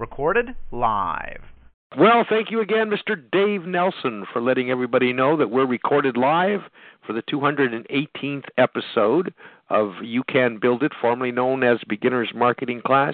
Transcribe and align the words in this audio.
Recorded 0.00 0.56
live. 0.72 1.42
Well, 1.98 2.24
thank 2.26 2.50
you 2.50 2.62
again, 2.62 2.88
Mr. 2.90 3.22
Dave 3.30 3.66
Nelson, 3.66 4.24
for 4.32 4.40
letting 4.40 4.70
everybody 4.70 5.12
know 5.12 5.36
that 5.36 5.50
we're 5.50 5.66
recorded 5.66 6.16
live 6.16 6.60
for 7.06 7.12
the 7.12 7.20
218th 7.20 8.46
episode 8.56 9.34
of 9.68 9.92
You 10.02 10.22
Can 10.24 10.58
Build 10.58 10.82
It, 10.82 10.92
formerly 10.98 11.32
known 11.32 11.62
as 11.62 11.80
Beginner's 11.86 12.30
Marketing 12.34 12.80
Class, 12.80 13.12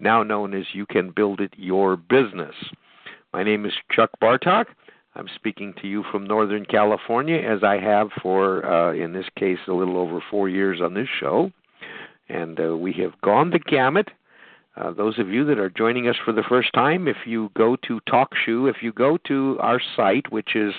now 0.00 0.22
known 0.22 0.52
as 0.52 0.66
You 0.74 0.84
Can 0.84 1.12
Build 1.12 1.40
It 1.40 1.54
Your 1.56 1.96
Business. 1.96 2.54
My 3.32 3.42
name 3.42 3.64
is 3.64 3.72
Chuck 3.90 4.10
Bartok. 4.22 4.66
I'm 5.14 5.28
speaking 5.34 5.72
to 5.80 5.88
you 5.88 6.04
from 6.12 6.26
Northern 6.26 6.66
California, 6.66 7.38
as 7.38 7.64
I 7.64 7.78
have 7.78 8.10
for, 8.20 8.66
uh, 8.66 8.92
in 8.92 9.14
this 9.14 9.30
case, 9.38 9.60
a 9.66 9.72
little 9.72 9.96
over 9.96 10.22
four 10.30 10.50
years 10.50 10.82
on 10.82 10.92
this 10.92 11.08
show. 11.18 11.50
And 12.28 12.60
uh, 12.60 12.76
we 12.76 12.92
have 13.02 13.18
gone 13.22 13.48
the 13.48 13.58
gamut. 13.58 14.10
Uh, 14.78 14.92
those 14.92 15.18
of 15.18 15.28
you 15.28 15.44
that 15.44 15.58
are 15.58 15.68
joining 15.70 16.08
us 16.08 16.14
for 16.24 16.32
the 16.32 16.44
first 16.48 16.72
time, 16.72 17.08
if 17.08 17.16
you 17.26 17.50
go 17.56 17.74
to 17.76 18.00
TalkShoe, 18.08 18.70
if 18.70 18.76
you 18.82 18.92
go 18.92 19.16
to 19.26 19.58
our 19.60 19.80
site, 19.96 20.30
which 20.30 20.54
is 20.54 20.72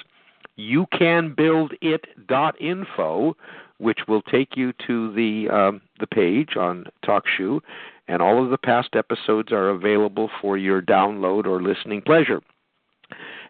youcanbuildit.info, 0.57 3.35
which 3.77 3.99
will 4.07 4.21
take 4.21 4.55
you 4.55 4.71
to 4.87 5.11
the 5.13 5.49
um, 5.49 5.81
the 5.99 6.07
page 6.07 6.55
on 6.57 6.85
TalkShoe, 7.05 7.59
and 8.07 8.21
all 8.21 8.41
of 8.43 8.51
the 8.51 8.57
past 8.57 8.95
episodes 8.95 9.51
are 9.51 9.69
available 9.69 10.29
for 10.41 10.57
your 10.57 10.81
download 10.81 11.45
or 11.45 11.61
listening 11.61 12.01
pleasure. 12.01 12.41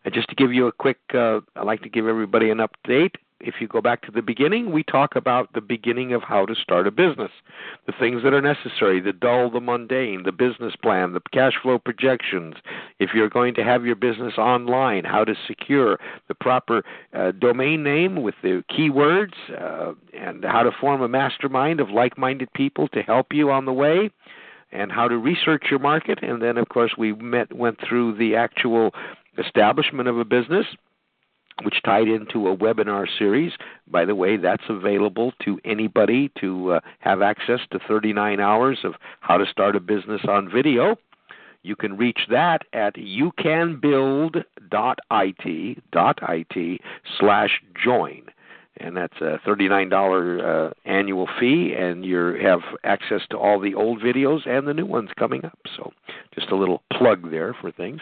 And 0.06 0.14
just 0.14 0.30
to 0.30 0.36
give 0.36 0.54
you 0.54 0.68
a 0.68 0.72
quick, 0.72 1.00
uh, 1.14 1.42
I'd 1.56 1.66
like 1.66 1.82
to 1.82 1.90
give 1.90 2.08
everybody 2.08 2.50
an 2.50 2.60
update. 2.60 3.16
If 3.42 3.56
you 3.62 3.68
go 3.68 3.82
back 3.82 4.02
to 4.02 4.12
the 4.12 4.22
beginning, 4.22 4.72
we 4.72 4.84
talk 4.84 5.16
about 5.16 5.54
the 5.54 5.62
beginning 5.62 6.14
of 6.14 6.24
how 6.24 6.46
to 6.46 6.56
start 6.56 6.88
a 6.88 6.92
business, 6.92 7.32
the 7.86 7.94
things 7.98 8.22
that 8.24 8.34
are 8.34 8.42
necessary, 8.42 9.00
the 9.00 9.14
dull, 9.14 9.50
the 9.50 9.62
mundane, 9.62 10.24
the 10.24 10.32
business 10.34 10.76
plan, 10.76 11.14
the 11.14 11.22
cash 11.32 11.54
flow 11.62 11.80
projections. 11.80 12.56
If 13.00 13.12
you're 13.14 13.30
going 13.30 13.54
to 13.56 13.64
have 13.64 13.86
your 13.86 13.96
business 13.96 14.38
online, 14.38 15.06
how 15.06 15.24
to 15.24 15.36
secure 15.48 16.00
the 16.28 16.36
proper 16.36 16.84
uh, 17.14 17.32
domain 17.32 17.82
name 17.82 18.22
with 18.22 18.36
the 18.44 18.64
keywords, 18.70 19.34
uh, 19.58 19.94
and 20.14 20.44
how 20.44 20.64
to 20.64 20.72
form 20.72 21.02
a 21.02 21.08
mastermind 21.08 21.80
of 21.80 21.90
like 21.90 22.18
minded 22.18 22.52
people 22.54 22.90
to 22.90 23.02
help 23.02 23.28
you 23.32 23.52
on 23.52 23.66
the 23.66 23.74
way 23.74 24.10
and 24.72 24.92
how 24.92 25.08
to 25.08 25.18
research 25.18 25.66
your 25.70 25.80
market. 25.80 26.20
And 26.22 26.42
then, 26.42 26.58
of 26.58 26.70
course, 26.70 26.94
we 26.98 27.14
met, 27.14 27.56
went 27.56 27.80
through 27.88 28.18
the 28.18 28.36
actual 28.36 28.94
establishment 29.38 30.08
of 30.08 30.20
a 30.20 30.26
business, 30.26 30.66
which 31.64 31.82
tied 31.84 32.08
into 32.08 32.48
a 32.48 32.56
webinar 32.56 33.08
series. 33.18 33.54
By 33.88 34.06
the 34.06 34.16
way, 34.16 34.38
that's 34.38 34.64
available 34.70 35.34
to 35.46 35.60
anybody 35.66 36.32
to 36.40 36.74
uh, 36.74 36.80
have 37.00 37.22
access 37.22 37.60
to 37.72 37.80
39 37.88 38.40
hours 38.40 38.80
of 38.84 38.94
how 39.22 39.38
to 39.38 39.46
start 39.46 39.76
a 39.76 39.80
business 39.80 40.22
on 40.28 40.50
video. 40.50 40.96
You 41.62 41.76
can 41.76 41.98
reach 41.98 42.22
that 42.30 42.62
at 42.72 42.96
youcanbuild.it, 42.96 44.44
slash 47.20 47.62
join 47.84 48.24
and 48.80 48.96
that's 48.96 49.20
a 49.22 49.40
$39 49.46 50.70
uh, 50.70 50.74
annual 50.86 51.28
fee, 51.40 51.74
and 51.78 52.06
you 52.06 52.38
have 52.42 52.62
access 52.84 53.22
to 53.30 53.38
all 53.38 53.60
the 53.60 53.76
old 53.76 54.02
videos 54.02 54.48
and 54.48 54.68
the 54.68 54.74
new 54.74 54.86
ones 54.86 55.10
coming 55.18 55.44
up. 55.46 55.60
So, 55.76 55.92
just 56.34 56.50
a 56.52 56.56
little 56.56 56.82
plug 56.94 57.30
there 57.30 57.54
for 57.60 57.72
things. 57.72 58.02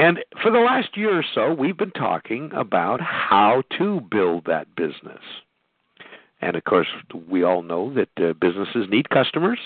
And 0.00 0.20
for 0.42 0.50
the 0.50 0.60
last 0.60 0.96
year 0.96 1.18
or 1.18 1.24
so, 1.34 1.52
we've 1.52 1.76
been 1.76 1.90
talking 1.90 2.50
about 2.54 3.02
how 3.02 3.62
to 3.76 4.00
build 4.00 4.46
that 4.46 4.74
business. 4.74 5.20
And 6.40 6.56
of 6.56 6.64
course, 6.64 6.86
we 7.28 7.42
all 7.42 7.60
know 7.60 7.92
that 7.92 8.08
uh, 8.16 8.32
businesses 8.32 8.86
need 8.88 9.10
customers, 9.10 9.58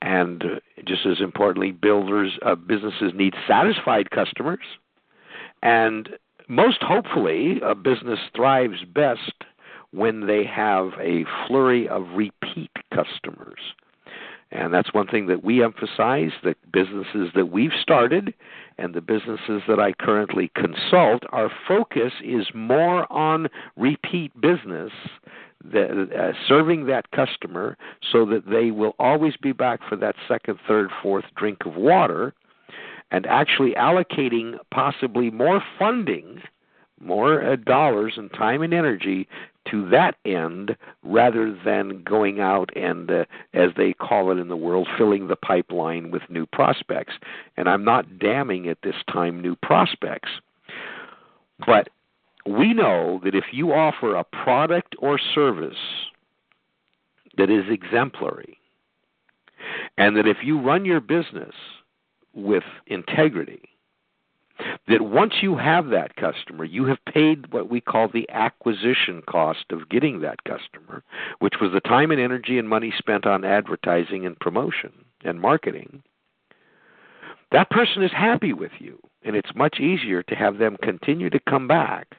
and 0.00 0.44
uh, 0.44 0.60
just 0.86 1.04
as 1.04 1.20
importantly, 1.20 1.72
builders 1.72 2.38
uh, 2.46 2.54
businesses 2.54 3.10
need 3.12 3.34
satisfied 3.48 4.12
customers. 4.12 4.62
And 5.64 6.10
most 6.46 6.80
hopefully, 6.80 7.60
a 7.60 7.74
business 7.74 8.20
thrives 8.36 8.84
best 8.94 9.32
when 9.90 10.28
they 10.28 10.44
have 10.44 10.92
a 11.00 11.24
flurry 11.48 11.88
of 11.88 12.06
repeat 12.14 12.70
customers. 12.94 13.58
And 14.50 14.72
that's 14.72 14.94
one 14.94 15.06
thing 15.06 15.26
that 15.26 15.44
we 15.44 15.62
emphasize 15.62 16.30
the 16.42 16.54
businesses 16.72 17.30
that 17.34 17.50
we've 17.50 17.72
started 17.80 18.32
and 18.78 18.94
the 18.94 19.00
businesses 19.02 19.62
that 19.68 19.78
I 19.78 19.92
currently 19.92 20.50
consult, 20.54 21.24
our 21.30 21.50
focus 21.66 22.12
is 22.24 22.46
more 22.54 23.10
on 23.12 23.48
repeat 23.76 24.38
business, 24.40 24.92
the, 25.62 26.08
uh, 26.18 26.32
serving 26.46 26.86
that 26.86 27.10
customer 27.10 27.76
so 28.10 28.24
that 28.26 28.48
they 28.48 28.70
will 28.70 28.94
always 28.98 29.36
be 29.36 29.52
back 29.52 29.80
for 29.86 29.96
that 29.96 30.14
second, 30.26 30.58
third, 30.66 30.90
fourth 31.02 31.26
drink 31.36 31.66
of 31.66 31.76
water 31.76 32.32
and 33.10 33.26
actually 33.26 33.72
allocating 33.72 34.56
possibly 34.70 35.30
more 35.30 35.62
funding, 35.78 36.42
more 37.00 37.42
uh, 37.42 37.56
dollars 37.56 38.14
and 38.16 38.32
time 38.32 38.62
and 38.62 38.72
energy 38.72 39.28
to 39.70 39.88
that 39.90 40.16
end 40.24 40.76
rather 41.02 41.56
than 41.64 42.02
going 42.02 42.40
out 42.40 42.70
and, 42.76 43.10
uh, 43.10 43.24
as 43.54 43.70
they 43.76 43.92
call 43.92 44.30
it 44.30 44.38
in 44.38 44.48
the 44.48 44.56
world, 44.56 44.88
filling 44.96 45.28
the 45.28 45.36
pipeline 45.36 46.10
with 46.10 46.22
new 46.28 46.46
prospects. 46.46 47.14
And 47.56 47.68
I'm 47.68 47.84
not 47.84 48.18
damning 48.18 48.68
at 48.68 48.78
this 48.82 48.96
time 49.10 49.40
new 49.40 49.56
prospects. 49.56 50.30
But 51.66 51.88
we 52.46 52.72
know 52.72 53.20
that 53.24 53.34
if 53.34 53.46
you 53.52 53.72
offer 53.72 54.14
a 54.14 54.24
product 54.24 54.94
or 54.98 55.18
service 55.18 55.76
that 57.36 57.50
is 57.50 57.64
exemplary, 57.68 58.58
and 59.96 60.16
that 60.16 60.26
if 60.26 60.38
you 60.42 60.60
run 60.60 60.84
your 60.84 61.00
business 61.00 61.54
with 62.34 62.62
integrity, 62.86 63.68
that 64.88 65.02
once 65.02 65.34
you 65.42 65.56
have 65.56 65.88
that 65.88 66.16
customer, 66.16 66.64
you 66.64 66.84
have 66.86 67.04
paid 67.04 67.52
what 67.52 67.70
we 67.70 67.80
call 67.80 68.08
the 68.08 68.28
acquisition 68.30 69.22
cost 69.28 69.66
of 69.70 69.88
getting 69.88 70.20
that 70.20 70.44
customer, 70.44 71.02
which 71.38 71.54
was 71.60 71.72
the 71.72 71.80
time 71.80 72.10
and 72.10 72.20
energy 72.20 72.58
and 72.58 72.68
money 72.68 72.92
spent 72.96 73.26
on 73.26 73.44
advertising 73.44 74.26
and 74.26 74.38
promotion 74.40 74.92
and 75.24 75.40
marketing. 75.40 76.02
That 77.50 77.70
person 77.70 78.02
is 78.02 78.12
happy 78.12 78.52
with 78.52 78.72
you, 78.78 78.98
and 79.24 79.34
it's 79.34 79.54
much 79.54 79.80
easier 79.80 80.22
to 80.24 80.34
have 80.34 80.58
them 80.58 80.76
continue 80.82 81.30
to 81.30 81.40
come 81.48 81.66
back 81.66 82.16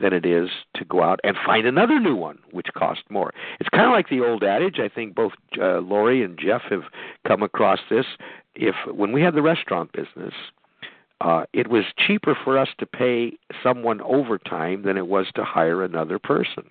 than 0.00 0.12
it 0.12 0.26
is 0.26 0.48
to 0.74 0.84
go 0.84 1.02
out 1.02 1.20
and 1.22 1.36
find 1.46 1.66
another 1.66 2.00
new 2.00 2.16
one, 2.16 2.38
which 2.50 2.66
costs 2.76 3.04
more. 3.10 3.32
It's 3.60 3.68
kind 3.68 3.86
of 3.86 3.92
like 3.92 4.08
the 4.08 4.20
old 4.20 4.42
adage. 4.42 4.78
I 4.80 4.88
think 4.88 5.14
both 5.14 5.32
uh, 5.60 5.78
Lori 5.78 6.22
and 6.22 6.38
Jeff 6.38 6.62
have 6.70 6.84
come 7.26 7.42
across 7.42 7.78
this. 7.90 8.06
If 8.54 8.74
when 8.92 9.12
we 9.12 9.22
had 9.22 9.34
the 9.34 9.42
restaurant 9.42 9.92
business, 9.92 10.34
uh, 11.24 11.46
it 11.54 11.68
was 11.68 11.84
cheaper 11.96 12.36
for 12.44 12.58
us 12.58 12.68
to 12.78 12.84
pay 12.84 13.32
someone 13.62 14.02
overtime 14.02 14.82
than 14.82 14.98
it 14.98 15.06
was 15.06 15.26
to 15.34 15.42
hire 15.42 15.82
another 15.82 16.18
person. 16.18 16.64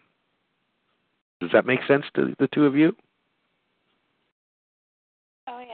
Does 1.42 1.50
that 1.52 1.66
make 1.66 1.80
sense 1.88 2.06
to 2.16 2.36
the 2.38 2.48
two 2.48 2.66
of 2.68 2.76
you? 2.76 2.96
Oh 5.48 5.60
yeah. 5.60 5.74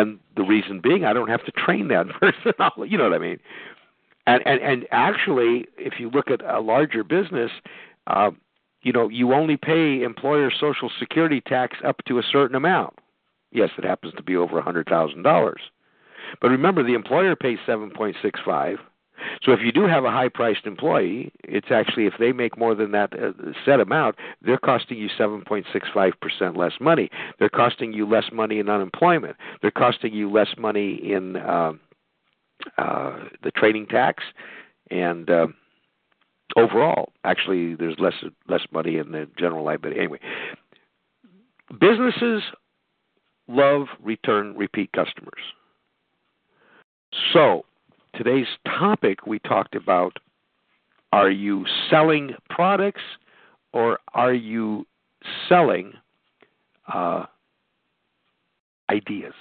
And 0.00 0.20
the 0.36 0.44
reason 0.44 0.80
being, 0.80 1.04
I 1.04 1.12
don't 1.12 1.28
have 1.28 1.44
to 1.46 1.50
train 1.50 1.88
that 1.88 2.06
person. 2.20 2.52
you 2.88 2.96
know 2.96 3.04
what 3.04 3.14
I 3.14 3.18
mean? 3.18 3.40
And 4.26 4.40
and 4.46 4.60
and 4.62 4.86
actually, 4.92 5.66
if 5.76 5.98
you 5.98 6.10
look 6.10 6.30
at 6.30 6.42
a 6.44 6.60
larger 6.60 7.02
business, 7.02 7.50
uh, 8.06 8.30
you 8.82 8.92
know, 8.92 9.08
you 9.08 9.34
only 9.34 9.56
pay 9.56 10.02
employer 10.02 10.52
social 10.58 10.92
security 10.96 11.40
tax 11.40 11.78
up 11.84 12.04
to 12.06 12.20
a 12.20 12.22
certain 12.22 12.54
amount. 12.54 12.94
Yes, 13.50 13.70
it 13.76 13.84
happens 13.84 14.14
to 14.14 14.22
be 14.22 14.36
over 14.36 14.60
a 14.60 14.62
hundred 14.62 14.86
thousand 14.86 15.24
dollars. 15.24 15.60
But 16.40 16.50
remember, 16.50 16.82
the 16.82 16.94
employer 16.94 17.36
pays 17.36 17.58
seven 17.66 17.90
point 17.90 18.16
six 18.22 18.40
five. 18.44 18.78
So 19.42 19.52
if 19.52 19.60
you 19.62 19.72
do 19.72 19.86
have 19.86 20.04
a 20.04 20.10
high-priced 20.10 20.64
employee, 20.64 21.30
it's 21.44 21.70
actually 21.70 22.06
if 22.06 22.14
they 22.18 22.32
make 22.32 22.56
more 22.56 22.74
than 22.74 22.92
that 22.92 23.12
uh, 23.12 23.32
set 23.64 23.80
amount, 23.80 24.16
they're 24.40 24.58
costing 24.58 24.96
you 24.96 25.08
7.65% 25.18 26.56
less 26.56 26.72
money. 26.80 27.10
They're 27.38 27.50
costing 27.50 27.92
you 27.92 28.08
less 28.08 28.30
money 28.32 28.58
in 28.58 28.70
unemployment. 28.70 29.36
They're 29.60 29.70
costing 29.70 30.14
you 30.14 30.30
less 30.30 30.54
money 30.56 30.94
in 30.94 31.36
uh, 31.36 31.72
uh, 32.78 33.24
the 33.42 33.50
trading 33.50 33.86
tax, 33.86 34.24
and 34.90 35.30
uh, 35.30 35.46
overall, 36.56 37.12
actually, 37.24 37.74
there's 37.74 37.96
less 37.98 38.14
less 38.48 38.62
money 38.70 38.96
in 38.98 39.12
the 39.12 39.28
general 39.38 39.64
liability. 39.64 39.98
Anyway, 39.98 40.20
businesses 41.80 42.42
love 43.48 43.86
return 44.02 44.56
repeat 44.56 44.92
customers. 44.92 45.40
So, 47.32 47.64
today's 48.14 48.46
topic 48.64 49.26
we 49.26 49.38
talked 49.40 49.74
about 49.74 50.18
are 51.12 51.30
you 51.30 51.66
selling 51.88 52.34
products 52.48 53.02
or 53.72 53.98
are 54.14 54.32
you 54.32 54.86
selling 55.48 55.92
uh, 56.92 57.26
ideas? 58.90 59.34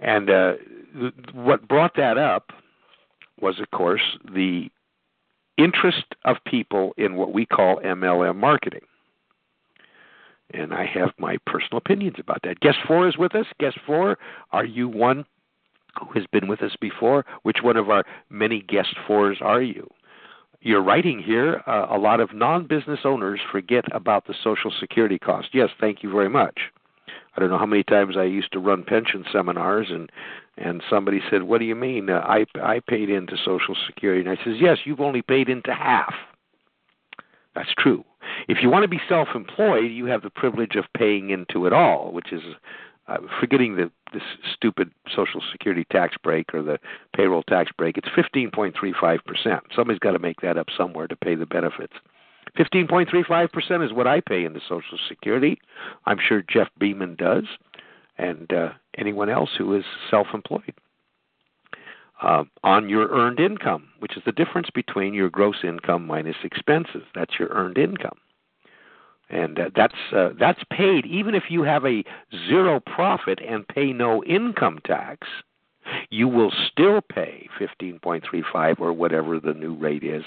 And 0.00 0.30
uh, 0.30 0.52
what 1.32 1.66
brought 1.66 1.96
that 1.96 2.18
up 2.18 2.52
was, 3.40 3.58
of 3.58 3.70
course, 3.70 4.18
the 4.32 4.68
interest 5.56 6.14
of 6.24 6.36
people 6.46 6.92
in 6.98 7.16
what 7.16 7.32
we 7.32 7.46
call 7.46 7.80
MLM 7.84 8.36
marketing. 8.36 8.82
And 10.52 10.72
I 10.72 10.86
have 10.86 11.10
my 11.18 11.36
personal 11.46 11.78
opinions 11.78 12.16
about 12.18 12.40
that. 12.44 12.60
Guest 12.60 12.78
four 12.86 13.08
is 13.08 13.18
with 13.18 13.34
us. 13.34 13.46
Guest 13.58 13.78
four, 13.86 14.18
are 14.52 14.64
you 14.64 14.88
one 14.88 15.24
who 16.00 16.12
has 16.18 16.26
been 16.32 16.48
with 16.48 16.62
us 16.62 16.76
before? 16.80 17.24
Which 17.42 17.58
one 17.62 17.76
of 17.76 17.90
our 17.90 18.04
many 18.30 18.62
guest 18.62 18.96
fours 19.06 19.38
are 19.40 19.62
you? 19.62 19.88
You're 20.60 20.82
writing 20.82 21.22
here, 21.22 21.62
uh, 21.66 21.86
a 21.88 21.98
lot 21.98 22.20
of 22.20 22.34
non 22.34 22.66
business 22.66 23.00
owners 23.04 23.40
forget 23.50 23.84
about 23.92 24.26
the 24.26 24.34
Social 24.42 24.72
Security 24.80 25.18
cost. 25.18 25.48
Yes, 25.52 25.70
thank 25.80 26.02
you 26.02 26.10
very 26.10 26.28
much. 26.28 26.58
I 27.36 27.40
don't 27.40 27.50
know 27.50 27.58
how 27.58 27.66
many 27.66 27.84
times 27.84 28.16
I 28.16 28.24
used 28.24 28.50
to 28.52 28.58
run 28.58 28.82
pension 28.82 29.24
seminars 29.32 29.88
and 29.90 30.10
and 30.56 30.82
somebody 30.90 31.20
said, 31.30 31.44
"What 31.44 31.58
do 31.58 31.66
you 31.66 31.76
mean? 31.76 32.10
Uh, 32.10 32.24
I 32.26 32.46
I 32.60 32.80
paid 32.80 33.08
into 33.10 33.36
Social 33.36 33.76
Security." 33.86 34.28
And 34.28 34.30
I 34.36 34.42
says, 34.42 34.56
"Yes, 34.60 34.78
you've 34.84 35.00
only 35.00 35.22
paid 35.22 35.48
into 35.48 35.72
half." 35.72 36.12
That's 37.54 37.72
true. 37.78 38.04
If 38.48 38.58
you 38.60 38.68
want 38.68 38.82
to 38.82 38.88
be 38.88 39.00
self-employed, 39.08 39.90
you 39.90 40.06
have 40.06 40.22
the 40.22 40.30
privilege 40.30 40.74
of 40.74 40.84
paying 40.96 41.30
into 41.30 41.66
it 41.66 41.72
all, 41.72 42.12
which 42.12 42.32
is 42.32 42.42
uh, 43.08 43.18
forgetting 43.40 43.76
the 43.76 43.90
this 44.12 44.22
stupid 44.54 44.90
Social 45.14 45.42
Security 45.52 45.84
tax 45.90 46.16
break 46.22 46.54
or 46.54 46.62
the 46.62 46.78
payroll 47.14 47.42
tax 47.42 47.70
break. 47.76 47.98
It's 47.98 48.08
15.35 48.08 49.24
percent. 49.24 49.62
Somebody's 49.74 49.98
got 49.98 50.12
to 50.12 50.18
make 50.18 50.40
that 50.40 50.56
up 50.56 50.68
somewhere 50.76 51.06
to 51.06 51.16
pay 51.16 51.34
the 51.34 51.46
benefits. 51.46 51.94
15.35% 52.56 53.84
is 53.84 53.92
what 53.92 54.06
I 54.06 54.20
pay 54.20 54.44
into 54.44 54.60
Social 54.60 54.98
Security. 55.08 55.60
I'm 56.06 56.18
sure 56.18 56.42
Jeff 56.42 56.68
Beeman 56.78 57.16
does, 57.16 57.44
and 58.16 58.50
uh, 58.52 58.70
anyone 58.96 59.28
else 59.28 59.50
who 59.56 59.74
is 59.74 59.84
self 60.10 60.28
employed. 60.32 60.74
Uh, 62.20 62.42
on 62.64 62.88
your 62.88 63.08
earned 63.10 63.38
income, 63.38 63.88
which 64.00 64.16
is 64.16 64.24
the 64.26 64.32
difference 64.32 64.68
between 64.74 65.14
your 65.14 65.30
gross 65.30 65.58
income 65.62 66.04
minus 66.04 66.36
expenses. 66.42 67.04
That's 67.14 67.38
your 67.38 67.48
earned 67.50 67.78
income. 67.78 68.18
And 69.30 69.58
uh, 69.58 69.70
that's 69.76 69.94
uh, 70.14 70.30
that's 70.38 70.62
paid 70.70 71.04
even 71.06 71.34
if 71.34 71.44
you 71.50 71.62
have 71.62 71.84
a 71.84 72.02
zero 72.48 72.80
profit 72.80 73.40
and 73.46 73.66
pay 73.68 73.92
no 73.92 74.24
income 74.24 74.78
tax 74.86 75.26
you 76.10 76.28
will 76.28 76.52
still 76.70 77.00
pay 77.00 77.48
15.35 77.60 78.80
or 78.80 78.92
whatever 78.92 79.40
the 79.40 79.54
new 79.54 79.74
rate 79.74 80.04
is 80.04 80.24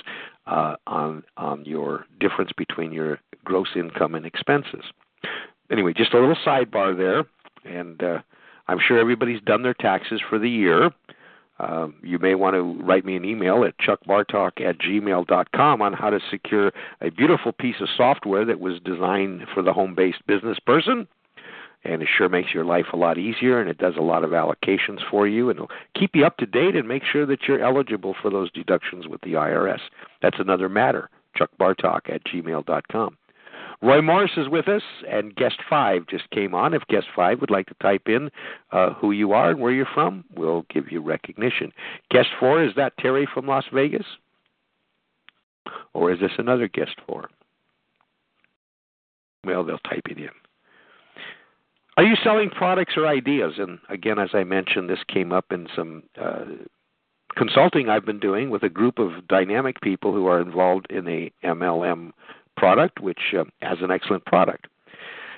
uh, 0.48 0.76
on 0.88 1.24
on 1.38 1.66
your 1.66 2.06
difference 2.20 2.52
between 2.58 2.92
your 2.92 3.20
gross 3.44 3.70
income 3.76 4.16
and 4.16 4.26
expenses. 4.26 4.84
Anyway, 5.72 5.94
just 5.96 6.14
a 6.14 6.20
little 6.20 6.38
sidebar 6.46 6.96
there, 6.96 7.24
and 7.66 8.04
uh, 8.04 8.20
I'm 8.68 8.80
sure 8.80 9.00
everybody's 9.00 9.42
done 9.42 9.64
their 9.64 9.74
taxes 9.74 10.22
for 10.30 10.38
the 10.38 10.50
year. 10.50 10.92
Uh, 11.62 11.90
you 12.02 12.18
may 12.18 12.34
want 12.34 12.56
to 12.56 12.84
write 12.84 13.06
me 13.06 13.16
an 13.16 13.24
email 13.24 13.64
at 13.64 13.78
chuckbartok 13.78 14.60
at 14.62 14.80
gmail.com 14.80 15.82
on 15.82 15.94
how 15.94 16.10
to 16.10 16.20
secure 16.32 16.72
a 17.02 17.12
beautiful 17.12 17.52
piece 17.52 17.76
of 17.82 17.88
software 17.96 18.44
that 18.44 18.60
was 18.60 18.80
designed 18.84 19.44
for 19.54 19.62
the 19.62 19.72
home 19.72 19.94
based 19.94 20.26
business 20.26 20.58
person 20.66 21.08
and 21.84 22.02
it 22.02 22.08
sure 22.18 22.30
makes 22.30 22.52
your 22.52 22.66
life 22.66 22.88
a 22.94 22.98
lot 22.98 23.20
easier 23.20 23.60
and 23.60 23.70
it 23.70 23.78
does 23.78 23.94
a 23.96 24.02
lot 24.02 24.24
of 24.24 24.32
allocations 24.32 25.00
for 25.10 25.28
you 25.28 25.50
and 25.50 25.58
it'll 25.58 25.70
keep 25.96 26.16
you 26.16 26.26
up 26.26 26.38
to 26.38 26.48
date 26.48 26.76
and 26.76 26.88
make 26.88 27.04
sure 27.04 27.28
that 27.28 27.44
you're 27.48 27.64
eligible 27.64 28.16
for 28.20 28.32
those 28.32 28.52
deductions 28.52 29.08
with 29.08 29.22
the 29.22 29.34
IRS. 29.34 29.82
That's 30.22 30.40
another 30.40 30.68
matter. 30.68 31.10
Chuck 31.36 31.52
Bartok 31.60 32.10
at 32.14 32.24
gmail.com. 32.26 33.18
Roy 33.82 34.02
Morris 34.02 34.32
is 34.38 34.48
with 34.48 34.68
us, 34.68 34.84
and 35.10 35.36
guest 35.36 35.56
five 35.68 36.06
just 36.08 36.30
came 36.30 36.54
on. 36.54 36.74
If 36.74 36.86
guest 36.88 37.08
five 37.16 37.42
would 37.42 37.50
like 37.50 37.66
to 37.68 37.76
type 37.82 38.04
in 38.08 38.30
uh, 38.72 38.94
who 38.94 39.12
you 39.12 39.34
are 39.34 39.50
and 39.50 39.60
where 39.60 39.72
you're 39.72 39.88
from, 39.92 40.24
we'll 40.36 40.66
give 40.70 40.92
you 40.92 41.02
recognition. 41.02 41.72
Guest 42.12 42.30
four, 42.40 42.64
is 42.64 42.74
that 42.76 42.98
Terry 42.98 43.28
from 43.34 43.48
Las 43.48 43.66
Vegas? 43.74 44.06
Or 45.94 46.12
is 46.12 46.20
this 46.20 46.32
another 46.38 46.68
guest 46.68 46.96
four? 47.08 47.30
Well, 49.44 49.64
they'll 49.64 49.80
type 49.80 50.04
it 50.10 50.18
in. 50.18 50.30
Are 51.98 52.04
you 52.04 52.16
selling 52.24 52.50
products 52.50 52.94
or 52.96 53.08
ideas? 53.08 53.54
And 53.58 53.80
again, 53.90 54.20
as 54.20 54.30
I 54.34 54.44
mentioned, 54.44 54.90
this 54.90 55.04
came 55.08 55.32
up 55.32 55.46
in 55.52 55.68
some 55.76 56.04
uh, 56.20 56.46
consulting 57.36 57.90
I've 57.90 58.06
been 58.06 58.20
doing 58.20 58.50
with 58.50 58.64
a 58.64 58.70
group 58.70 59.00
of 59.00 59.28
dynamic 59.28 59.82
people 59.82 60.14
who 60.14 60.28
are 60.28 60.40
involved 60.40 60.88
in 60.90 61.08
a 61.08 61.32
MLM 61.44 62.12
product, 62.62 63.00
which 63.00 63.34
uh, 63.38 63.44
has 63.62 63.80
an 63.82 63.92
excellent 63.92 64.26
product. 64.26 64.68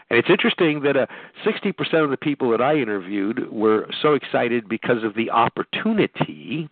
And 0.09 0.19
it's 0.19 0.29
interesting 0.29 0.81
that 0.81 0.97
uh, 0.97 1.05
60% 1.45 2.03
of 2.03 2.09
the 2.09 2.17
people 2.17 2.51
that 2.51 2.61
I 2.61 2.75
interviewed 2.75 3.49
were 3.51 3.87
so 4.01 4.13
excited 4.13 4.67
because 4.67 5.03
of 5.03 5.15
the 5.15 5.31
opportunity, 5.31 6.69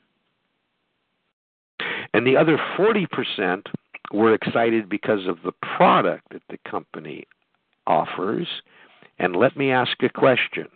and 2.14 2.28
the 2.28 2.36
other 2.36 2.58
40% 2.78 3.68
were 4.12 4.34
excited 4.34 4.90
because 4.90 5.26
of 5.28 5.38
the 5.46 5.54
product 5.78 6.26
that 6.32 6.44
the 6.50 6.58
company 6.70 7.26
offers 7.88 8.48
and 9.22 9.36
let 9.36 9.56
me 9.56 9.72
ask 9.72 10.02
a 10.02 10.10
question. 10.10 10.68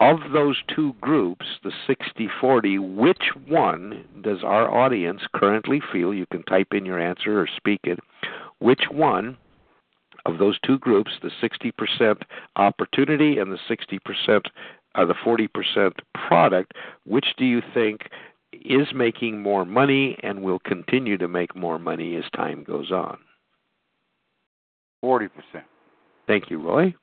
Of 0.00 0.18
those 0.32 0.56
two 0.74 0.94
groups, 1.00 1.46
the 1.62 1.72
60 1.86 2.28
40, 2.40 2.78
which 2.80 3.30
one 3.46 4.04
does 4.20 4.38
our 4.42 4.68
audience 4.70 5.22
currently 5.32 5.80
feel? 5.92 6.12
You 6.12 6.26
can 6.26 6.42
type 6.42 6.68
in 6.72 6.84
your 6.84 7.00
answer 7.00 7.40
or 7.40 7.48
speak 7.56 7.80
it. 7.84 8.00
Which 8.58 8.84
one 8.90 9.36
of 10.24 10.38
those 10.38 10.58
two 10.64 10.78
groups, 10.78 11.12
the 11.22 11.30
60% 11.42 12.22
opportunity 12.56 13.38
and 13.38 13.52
the 13.52 13.58
60% 13.68 14.40
uh, 14.96 15.04
the 15.04 15.14
40% 15.14 15.92
product, 16.26 16.72
which 17.04 17.26
do 17.36 17.44
you 17.44 17.62
think 17.74 18.08
is 18.52 18.88
making 18.94 19.40
more 19.40 19.64
money 19.64 20.18
and 20.22 20.42
will 20.42 20.58
continue 20.60 21.18
to 21.18 21.28
make 21.28 21.54
more 21.54 21.78
money 21.78 22.16
as 22.16 22.24
time 22.34 22.64
goes 22.64 22.90
on? 22.90 23.18
40%. 25.04 25.28
Thank 26.26 26.50
you, 26.50 26.60
Roy. 26.60 26.94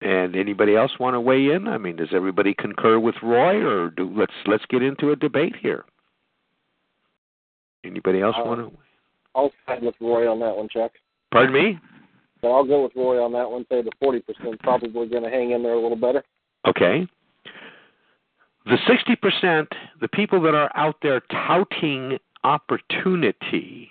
And 0.00 0.36
anybody 0.36 0.76
else 0.76 0.92
want 1.00 1.14
to 1.14 1.20
weigh 1.20 1.50
in? 1.50 1.66
I 1.66 1.78
mean, 1.78 1.96
does 1.96 2.10
everybody 2.12 2.54
concur 2.54 3.00
with 3.00 3.16
Roy, 3.20 3.56
or 3.56 3.90
do 3.90 4.08
let's 4.16 4.32
let's 4.46 4.64
get 4.66 4.80
into 4.80 5.10
a 5.10 5.16
debate 5.16 5.56
here? 5.60 5.84
Anybody 7.84 8.20
else 8.20 8.36
uh, 8.38 8.44
want 8.44 8.60
to? 8.60 8.78
I'll 9.38 9.52
side 9.66 9.84
with 9.84 9.94
Roy 10.00 10.28
on 10.28 10.40
that 10.40 10.56
one, 10.56 10.68
Chuck. 10.68 10.90
Pardon 11.30 11.54
me. 11.54 11.78
So 12.40 12.50
I'll 12.50 12.64
go 12.64 12.82
with 12.82 12.92
Roy 12.96 13.22
on 13.22 13.32
that 13.34 13.48
one. 13.48 13.64
Say 13.70 13.82
the 13.82 13.92
forty 14.00 14.20
percent 14.20 14.58
probably 14.60 15.06
going 15.06 15.22
to 15.22 15.30
hang 15.30 15.52
in 15.52 15.62
there 15.62 15.74
a 15.74 15.80
little 15.80 15.96
better. 15.96 16.24
Okay. 16.66 17.06
The 18.66 18.78
sixty 18.88 19.14
percent, 19.14 19.68
the 20.00 20.08
people 20.08 20.40
that 20.42 20.54
are 20.54 20.70
out 20.74 20.96
there 21.02 21.22
touting 21.30 22.18
opportunity 22.42 23.90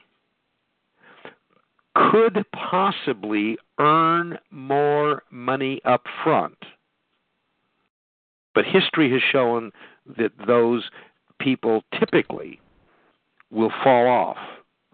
could 1.96 2.46
possibly 2.52 3.58
earn 3.80 4.38
more 4.52 5.24
money 5.32 5.82
up 5.86 6.04
front. 6.24 6.58
But 8.54 8.66
history 8.66 9.10
has 9.12 9.22
shown 9.32 9.72
that 10.18 10.32
those 10.46 10.90
people 11.40 11.84
typically 11.98 12.60
will 13.50 13.72
fall 13.84 14.08
off 14.08 14.38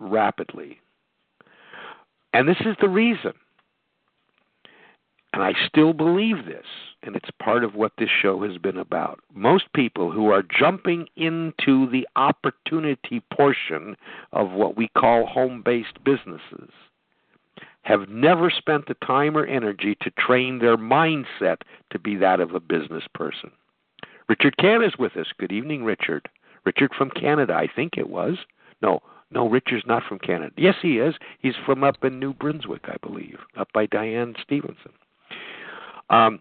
rapidly. 0.04 0.80
And 2.34 2.48
this 2.48 2.62
is 2.62 2.76
the 2.82 2.90
reason. 2.90 3.34
And 5.34 5.42
I 5.42 5.54
still 5.68 5.94
believe 5.94 6.46
this, 6.46 6.66
and 7.02 7.16
it's 7.16 7.30
part 7.42 7.64
of 7.64 7.74
what 7.74 7.94
this 7.98 8.10
show 8.22 8.44
has 8.44 8.60
been 8.60 8.78
about. 8.78 9.20
Most 9.34 9.66
people 9.74 10.12
who 10.12 10.30
are 10.30 10.44
jumping 10.44 11.08
into 11.16 11.90
the 11.90 12.08
opportunity 12.16 13.24
portion 13.34 13.96
of 14.32 14.52
what 14.52 14.78
we 14.78 14.90
call 14.96 15.26
home 15.26 15.64
based 15.66 16.04
businesses 16.04 16.70
have 17.82 18.10
never 18.10 18.50
spent 18.50 18.88
the 18.88 18.94
time 19.06 19.36
or 19.36 19.46
energy 19.46 19.98
to 20.02 20.12
train 20.12 20.60
their 20.60 20.78
mindset 20.78 21.58
to 21.92 22.00
be 22.00 22.16
that 22.16 22.40
of 22.40 22.54
a 22.54 22.60
business 22.60 23.04
person. 23.14 23.52
Richard 24.30 24.56
Can 24.58 24.84
is 24.84 24.98
with 24.98 25.18
us. 25.18 25.28
Good 25.38 25.52
evening, 25.52 25.84
Richard. 25.84 26.30
Richard 26.64 26.92
from 26.98 27.10
Canada, 27.10 27.54
I 27.54 27.68
think 27.74 27.98
it 27.98 28.10
was. 28.10 28.38
No, 28.82 29.02
no, 29.34 29.50
Richard's 29.50 29.86
not 29.88 30.04
from 30.08 30.20
Canada. 30.20 30.54
Yes, 30.58 30.76
he 30.82 31.00
is. 31.00 31.16
He's 31.40 31.56
from 31.66 31.84
up 31.84 32.04
in 32.04 32.20
New 32.20 32.34
Brunswick, 32.34 32.84
I 32.86 32.96
believe, 33.02 33.38
up 33.58 33.68
by 33.74 33.86
Diane 33.86 34.36
Stevenson. 34.44 34.92
Um, 36.10 36.40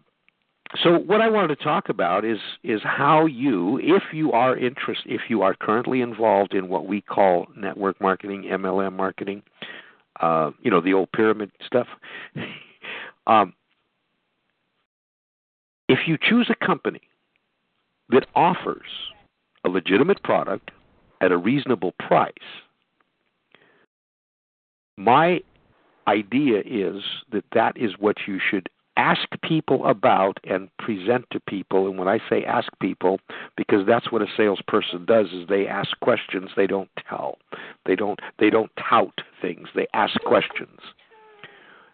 so 0.82 0.99
what 0.99 1.20
I 1.20 1.28
wanted 1.28 1.56
to 1.56 1.64
talk 1.64 1.88
about 1.88 2.25
is 2.25 2.38
is 2.62 2.80
how 2.82 3.26
you, 3.26 3.78
if 3.82 4.02
you 4.12 4.32
are 4.32 4.56
interested, 4.56 5.12
if 5.12 5.22
you 5.28 5.42
are 5.42 5.54
currently 5.54 6.00
involved 6.00 6.54
in 6.54 6.68
what 6.68 6.87
we 6.87 7.00
call 7.00 7.46
network 7.56 8.00
marketing, 8.00 8.44
MLM 8.44 8.94
marketing, 8.94 9.42
uh, 10.20 10.50
you 10.62 10.70
know, 10.70 10.80
the 10.80 10.94
old 10.94 11.12
pyramid 11.12 11.50
stuff. 11.66 11.88
um, 13.26 13.52
if 15.88 16.00
you 16.06 16.16
choose 16.20 16.50
a 16.50 16.66
company 16.66 17.02
that 18.08 18.26
offers 18.34 18.87
a 19.64 19.68
legitimate 19.68 20.22
product 20.22 20.70
at 21.20 21.32
a 21.32 21.37
reasonable 21.37 21.92
price, 21.99 22.32
my 24.96 25.40
idea 26.06 26.61
is 26.66 27.02
that 27.30 27.44
that 27.52 27.76
is 27.76 27.92
what 27.99 28.16
you 28.26 28.38
should 28.38 28.68
ask 28.96 29.22
people 29.42 29.87
about 29.87 30.38
and 30.44 30.68
present 30.78 31.25
to 31.30 31.40
people. 31.40 31.88
And 31.88 31.99
when 31.99 32.08
i 32.08 32.18
say 32.28 32.44
ask 32.44 32.68
people 32.80 33.20
because 33.56 33.87
that's 33.87 34.12
what 34.12 34.22
a 34.22 34.26
salesperson 34.37 35.04
does 35.06 35.26
is 35.32 35.49
they 35.49 35.66
ask 35.66 35.99
questions 36.00 36.50
they 36.56 36.66
don't 36.66 36.90
tell. 37.08 37.38
They 37.87 37.96
don't 37.96 38.20
they 38.38 38.50
don't 38.50 38.70
tout 38.76 39.20
things 39.40 39.68
they 39.75 39.87
ask 39.94 40.20
questions. 40.22 40.80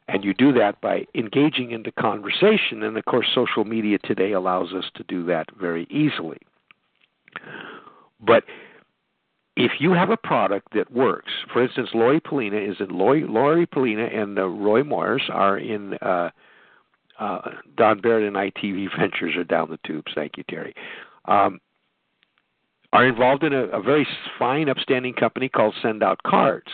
And 0.08 0.24
you 0.24 0.32
do 0.32 0.52
that 0.54 0.80
by 0.80 1.06
engaging 1.14 1.70
into 1.70 1.92
conversation 1.92 2.82
and 2.82 2.96
of 2.96 3.04
course 3.04 3.26
social 3.32 3.64
media 3.64 3.98
today 3.98 4.32
allows 4.32 4.72
us 4.72 4.90
to 4.96 5.04
do 5.04 5.24
that 5.26 5.46
very 5.60 5.86
easily. 5.90 6.38
But 8.20 8.44
if 9.58 9.72
you 9.80 9.92
have 9.92 10.10
a 10.10 10.16
product 10.16 10.68
that 10.74 10.92
works, 10.92 11.32
for 11.52 11.60
instance, 11.60 11.88
Lori 11.92 12.20
Polina 12.20 12.56
is 12.56 12.76
in 12.78 12.96
Lori, 12.96 13.24
Lori 13.26 13.66
Polina 13.66 14.04
and 14.04 14.38
uh, 14.38 14.46
Roy 14.46 14.82
Moyers 14.82 15.28
are 15.30 15.58
in 15.58 15.94
uh, 15.94 16.30
uh, 17.18 17.40
Don 17.76 18.00
Barrett 18.00 18.28
and 18.28 18.36
ITV 18.36 18.86
Ventures 18.98 19.34
are 19.36 19.42
down 19.42 19.68
the 19.68 19.78
tubes. 19.84 20.12
Thank 20.14 20.36
you, 20.36 20.44
Terry. 20.48 20.74
Um, 21.24 21.58
are 22.92 23.04
involved 23.04 23.42
in 23.42 23.52
a, 23.52 23.64
a 23.64 23.82
very 23.82 24.06
fine, 24.38 24.68
upstanding 24.68 25.12
company 25.12 25.48
called 25.48 25.74
Send 25.82 26.04
Out 26.04 26.22
Cards, 26.24 26.70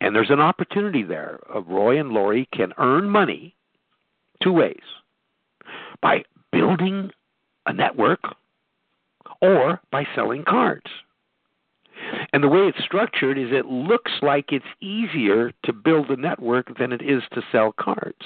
and 0.00 0.14
there's 0.14 0.30
an 0.30 0.40
opportunity 0.40 1.02
there. 1.02 1.40
Uh, 1.52 1.62
Roy 1.62 1.98
and 1.98 2.10
Lori 2.10 2.48
can 2.54 2.72
earn 2.78 3.10
money 3.10 3.56
two 4.40 4.52
ways 4.52 4.80
by 6.00 6.22
building 6.52 7.10
a 7.66 7.72
network 7.72 8.20
or 9.42 9.80
by 9.90 10.06
selling 10.14 10.44
cards. 10.44 10.86
And 12.32 12.42
the 12.42 12.48
way 12.48 12.60
it's 12.60 12.84
structured 12.84 13.38
is 13.38 13.48
it 13.50 13.66
looks 13.66 14.12
like 14.22 14.52
it's 14.52 14.64
easier 14.80 15.52
to 15.64 15.72
build 15.72 16.10
a 16.10 16.16
network 16.16 16.76
than 16.78 16.92
it 16.92 17.02
is 17.02 17.22
to 17.32 17.42
sell 17.52 17.72
cards. 17.72 18.24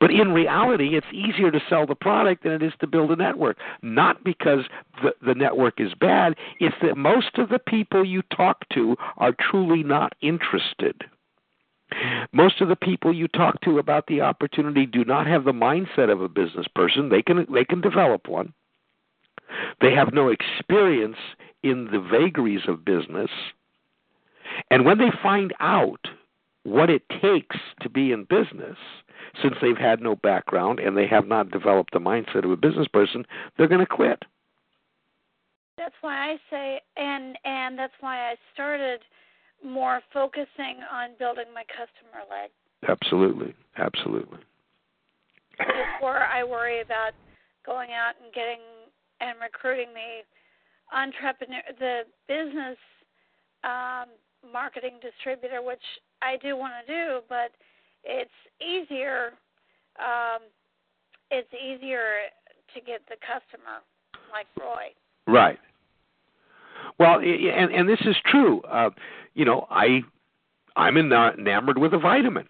But 0.00 0.10
in 0.10 0.32
reality, 0.32 0.96
it's 0.96 1.06
easier 1.12 1.50
to 1.50 1.60
sell 1.68 1.86
the 1.86 1.94
product 1.94 2.42
than 2.42 2.52
it 2.52 2.62
is 2.62 2.72
to 2.80 2.86
build 2.86 3.10
a 3.10 3.16
network. 3.16 3.58
Not 3.82 4.24
because 4.24 4.64
the, 5.02 5.14
the 5.24 5.34
network 5.34 5.80
is 5.80 5.94
bad, 5.94 6.36
it's 6.60 6.74
that 6.82 6.96
most 6.96 7.38
of 7.38 7.48
the 7.48 7.58
people 7.58 8.04
you 8.04 8.22
talk 8.34 8.68
to 8.70 8.96
are 9.18 9.34
truly 9.50 9.82
not 9.82 10.14
interested. 10.20 11.04
Most 12.32 12.60
of 12.60 12.68
the 12.68 12.76
people 12.76 13.14
you 13.14 13.28
talk 13.28 13.60
to 13.62 13.78
about 13.78 14.06
the 14.06 14.20
opportunity 14.20 14.84
do 14.84 15.04
not 15.04 15.26
have 15.26 15.44
the 15.44 15.52
mindset 15.52 16.12
of 16.12 16.20
a 16.20 16.28
business 16.28 16.66
person. 16.74 17.08
They 17.08 17.22
can 17.22 17.46
they 17.50 17.64
can 17.64 17.80
develop 17.80 18.28
one. 18.28 18.52
They 19.80 19.94
have 19.94 20.12
no 20.12 20.28
experience 20.28 21.16
in 21.62 21.86
the 21.86 22.00
vagaries 22.00 22.62
of 22.68 22.84
business. 22.84 23.30
And 24.70 24.84
when 24.84 24.98
they 24.98 25.10
find 25.22 25.52
out 25.60 26.00
what 26.62 26.90
it 26.90 27.02
takes 27.22 27.56
to 27.80 27.88
be 27.88 28.12
in 28.12 28.24
business, 28.24 28.76
since 29.42 29.54
they've 29.60 29.76
had 29.76 30.00
no 30.00 30.16
background 30.16 30.78
and 30.78 30.96
they 30.96 31.06
have 31.06 31.26
not 31.26 31.50
developed 31.50 31.92
the 31.92 31.98
mindset 31.98 32.44
of 32.44 32.50
a 32.50 32.56
business 32.56 32.88
person, 32.88 33.24
they're 33.56 33.68
going 33.68 33.80
to 33.80 33.86
quit. 33.86 34.22
That's 35.76 35.94
why 36.00 36.32
I 36.32 36.36
say, 36.50 36.80
and 36.96 37.38
and 37.44 37.78
that's 37.78 37.92
why 38.00 38.30
I 38.30 38.34
started 38.52 39.00
more 39.64 40.00
focusing 40.12 40.82
on 40.92 41.10
building 41.18 41.46
my 41.54 41.62
customer 41.70 42.26
leg. 42.28 42.50
Absolutely, 42.88 43.54
absolutely. 43.76 44.38
Before 45.58 46.18
I 46.18 46.42
worry 46.44 46.80
about 46.80 47.12
going 47.64 47.90
out 47.90 48.14
and 48.22 48.32
getting 48.32 48.60
and 49.20 49.38
recruiting 49.40 49.88
the 49.94 50.22
entrepreneur, 50.92 51.62
the 51.78 52.02
business 52.26 52.78
um, 53.64 54.08
marketing 54.52 54.98
distributor, 55.02 55.62
which 55.62 55.82
I 56.22 56.36
do 56.36 56.56
want 56.56 56.72
to 56.86 56.92
do, 56.92 57.20
but 57.28 57.52
it's 58.04 58.30
easier. 58.60 59.32
Um, 59.98 60.42
it's 61.30 61.52
easier 61.54 62.30
to 62.74 62.80
get 62.80 63.00
the 63.08 63.16
customer, 63.20 63.82
like 64.32 64.46
Roy. 64.58 64.92
Right. 65.26 65.58
Well, 66.98 67.18
and 67.18 67.72
and 67.72 67.88
this 67.88 68.00
is 68.02 68.16
true. 68.26 68.60
Uh, 68.62 68.90
you 69.34 69.44
know, 69.44 69.66
I 69.70 70.02
I'm 70.76 70.96
enamored 70.96 71.78
with 71.78 71.92
a 71.92 71.98
vitamin, 71.98 72.48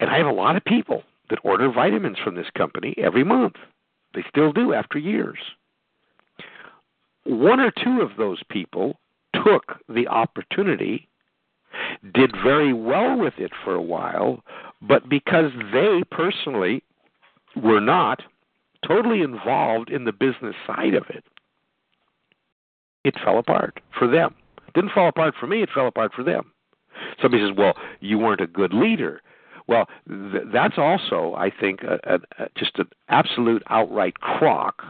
and 0.00 0.10
I 0.10 0.18
have 0.18 0.26
a 0.26 0.32
lot 0.32 0.56
of 0.56 0.64
people 0.64 1.02
that 1.30 1.38
order 1.42 1.70
vitamins 1.70 2.18
from 2.22 2.34
this 2.34 2.46
company 2.56 2.94
every 2.98 3.24
month. 3.24 3.54
They 4.14 4.24
still 4.28 4.52
do 4.52 4.72
after 4.72 4.98
years 4.98 5.38
one 7.26 7.60
or 7.60 7.70
two 7.70 8.00
of 8.00 8.16
those 8.16 8.42
people 8.50 8.98
took 9.34 9.78
the 9.88 10.06
opportunity, 10.08 11.08
did 12.14 12.32
very 12.42 12.72
well 12.72 13.18
with 13.18 13.34
it 13.38 13.52
for 13.64 13.74
a 13.74 13.82
while, 13.82 14.42
but 14.80 15.08
because 15.08 15.50
they 15.72 16.02
personally 16.10 16.82
were 17.56 17.80
not 17.80 18.22
totally 18.86 19.22
involved 19.22 19.90
in 19.90 20.04
the 20.04 20.12
business 20.12 20.54
side 20.66 20.94
of 20.94 21.04
it, 21.08 21.24
it 23.04 23.14
fell 23.24 23.38
apart 23.38 23.80
for 23.98 24.06
them. 24.08 24.34
It 24.68 24.74
didn't 24.74 24.92
fall 24.92 25.08
apart 25.08 25.34
for 25.38 25.46
me, 25.46 25.62
it 25.62 25.70
fell 25.74 25.86
apart 25.86 26.12
for 26.14 26.22
them. 26.22 26.52
Somebody 27.20 27.46
says, 27.46 27.56
well, 27.56 27.74
you 28.00 28.18
weren't 28.18 28.40
a 28.40 28.46
good 28.46 28.72
leader. 28.72 29.20
Well, 29.68 29.88
th- 30.08 30.44
that's 30.52 30.78
also, 30.78 31.34
I 31.36 31.50
think, 31.50 31.82
a, 31.82 31.98
a, 32.04 32.14
a, 32.42 32.48
just 32.56 32.78
an 32.78 32.88
absolute 33.08 33.62
outright 33.68 34.20
crock 34.20 34.82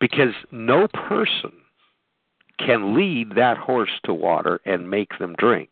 because 0.00 0.34
no 0.50 0.88
person 0.88 1.52
can 2.58 2.94
lead 2.94 3.34
that 3.34 3.56
horse 3.56 4.00
to 4.04 4.14
water 4.14 4.60
and 4.64 4.90
make 4.90 5.18
them 5.18 5.34
drink. 5.38 5.70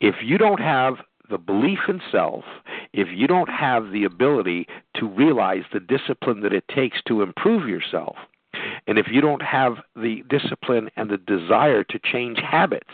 If 0.00 0.16
you 0.22 0.38
don't 0.38 0.60
have 0.60 0.96
the 1.28 1.38
belief 1.38 1.80
in 1.88 2.00
self, 2.10 2.44
if 2.92 3.08
you 3.10 3.26
don't 3.26 3.48
have 3.48 3.90
the 3.90 4.04
ability 4.04 4.66
to 4.94 5.08
realize 5.08 5.64
the 5.72 5.80
discipline 5.80 6.40
that 6.42 6.52
it 6.52 6.64
takes 6.68 6.98
to 7.08 7.22
improve 7.22 7.68
yourself, 7.68 8.16
and 8.86 8.98
if 8.98 9.06
you 9.10 9.20
don't 9.20 9.42
have 9.42 9.78
the 9.96 10.22
discipline 10.28 10.88
and 10.96 11.10
the 11.10 11.18
desire 11.18 11.82
to 11.84 11.98
change 11.98 12.38
habits, 12.38 12.90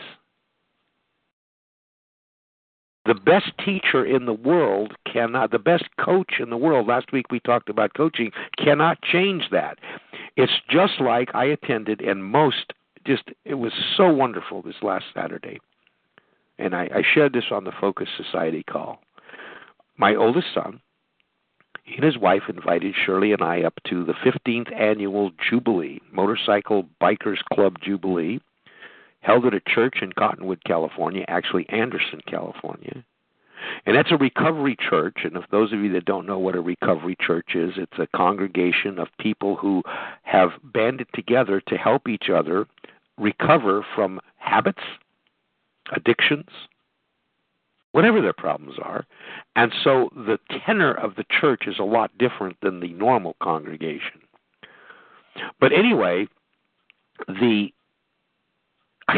the 3.05 3.13
best 3.13 3.51
teacher 3.63 4.05
in 4.05 4.25
the 4.25 4.33
world 4.33 4.93
cannot 5.11 5.51
the 5.51 5.59
best 5.59 5.85
coach 6.03 6.35
in 6.39 6.49
the 6.49 6.57
world 6.57 6.87
last 6.87 7.11
week 7.11 7.31
we 7.31 7.39
talked 7.39 7.69
about 7.69 7.93
coaching 7.95 8.31
cannot 8.57 9.01
change 9.01 9.49
that. 9.51 9.79
It's 10.35 10.53
just 10.69 10.99
like 10.99 11.29
i 11.33 11.45
attended 11.45 12.01
and 12.01 12.23
most 12.23 12.73
just 13.05 13.23
it 13.45 13.55
was 13.55 13.73
so 13.97 14.11
wonderful 14.11 14.61
this 14.61 14.81
last 14.81 15.05
saturday. 15.13 15.59
And 16.57 16.75
i, 16.75 16.83
I 16.93 17.03
shared 17.13 17.33
this 17.33 17.51
on 17.51 17.63
the 17.63 17.73
focus 17.79 18.07
society 18.17 18.63
call. 18.63 18.99
My 19.97 20.15
oldest 20.15 20.47
son 20.53 20.81
he 21.83 21.95
and 21.95 22.05
his 22.05 22.17
wife 22.17 22.43
invited 22.47 22.95
Shirley 22.95 23.33
and 23.33 23.41
I 23.41 23.63
up 23.63 23.73
to 23.89 24.05
the 24.05 24.13
15th 24.13 24.73
annual 24.73 25.31
Jubilee, 25.49 25.99
Motorcycle 26.13 26.87
Bikers 27.01 27.43
Club 27.51 27.75
Jubilee 27.83 28.39
held 29.23 29.45
at 29.45 29.53
a 29.53 29.61
church 29.61 29.99
in 30.01 30.11
Cottonwood, 30.13 30.63
California, 30.65 31.25
actually 31.27 31.67
Anderson, 31.69 32.21
California. 32.27 33.03
And 33.85 33.95
that's 33.95 34.11
a 34.11 34.17
recovery 34.17 34.77
church. 34.77 35.19
And 35.23 35.37
if 35.37 35.45
those 35.49 35.71
of 35.71 35.79
you 35.79 35.91
that 35.93 36.05
don't 36.05 36.27
know 36.27 36.37
what 36.37 36.55
a 36.55 36.61
recovery 36.61 37.15
church 37.19 37.55
is, 37.55 37.71
it's 37.77 37.97
a 37.97 38.07
congregation 38.15 38.99
of 38.99 39.07
people 39.19 39.55
who 39.55 39.81
have 40.23 40.51
banded 40.63 41.07
together 41.13 41.61
to 41.67 41.77
help 41.77 42.09
each 42.09 42.29
other 42.29 42.67
recover 43.17 43.85
from 43.95 44.19
habits, 44.37 44.83
addictions, 45.95 46.49
whatever 47.93 48.21
their 48.21 48.33
problems 48.33 48.75
are. 48.83 49.05
And 49.55 49.71
so 49.83 50.09
the 50.13 50.39
tenor 50.65 50.93
of 50.93 51.15
the 51.15 51.25
church 51.39 51.63
is 51.65 51.79
a 51.79 51.83
lot 51.83 52.17
different 52.17 52.57
than 52.61 52.81
the 52.81 52.93
normal 52.93 53.37
congregation. 53.41 54.21
But 55.59 55.71
anyway, 55.71 56.27
the 57.27 57.69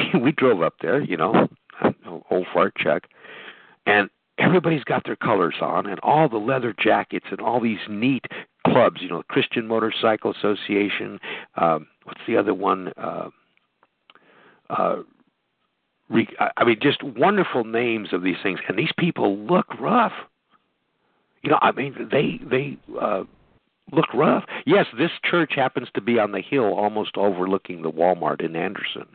we 0.22 0.32
drove 0.32 0.62
up 0.62 0.75
there, 0.82 1.02
you 1.02 1.18
know, 1.18 1.48
old 2.30 2.48
fart 2.54 2.74
check, 2.78 3.04
and 3.86 4.10
everybody's 4.38 4.84
got 4.84 5.04
their 5.06 5.16
colors 5.16 5.56
on, 5.62 5.86
and 5.88 6.00
all 6.02 6.30
the 6.30 6.38
leather 6.38 6.74
jackets, 6.78 7.25
and 7.32 7.40
all 7.40 7.60
these 7.60 7.80
neat 7.90 8.25
clubs, 8.68 9.02
you 9.02 9.10
know, 9.10 9.24
Christian 9.30 9.68
Motorcycle 9.68 10.32
Association. 10.32 11.20
Um, 11.56 11.88
what's 12.04 12.22
the 12.28 12.38
other 12.38 12.54
one? 12.54 12.92
Uh, 12.98 13.30
uh, 14.70 14.96
re- 16.10 16.36
I 16.58 16.64
mean, 16.64 16.78
just 16.82 17.04
wonderful 17.04 17.64
names 17.64 18.10
of 18.12 18.24
these 18.24 18.38
things, 18.42 18.60
and 18.68 18.78
these 18.78 18.92
people 18.98 19.38
look 19.38 19.68
rough. 19.80 20.14
You 21.44 21.52
know, 21.52 21.60
I 21.62 21.72
mean, 21.72 22.10
they 22.12 22.40
they 22.44 22.78
uh, 23.00 23.24
look 23.92 24.13
rough. 24.13 24.46
Yes, 24.65 24.88
this 24.98 25.12
church 25.24 25.54
happens 25.56 25.88
to 25.94 26.01
be 26.01 26.20
on 26.20 26.32
the 26.32 26.42
hill 26.42 26.74
almost 26.74 27.18
overlooking 27.18 27.82
the 27.82 27.92
Walmart 27.92 28.44
in 28.44 28.56
Anderson. 28.56 29.06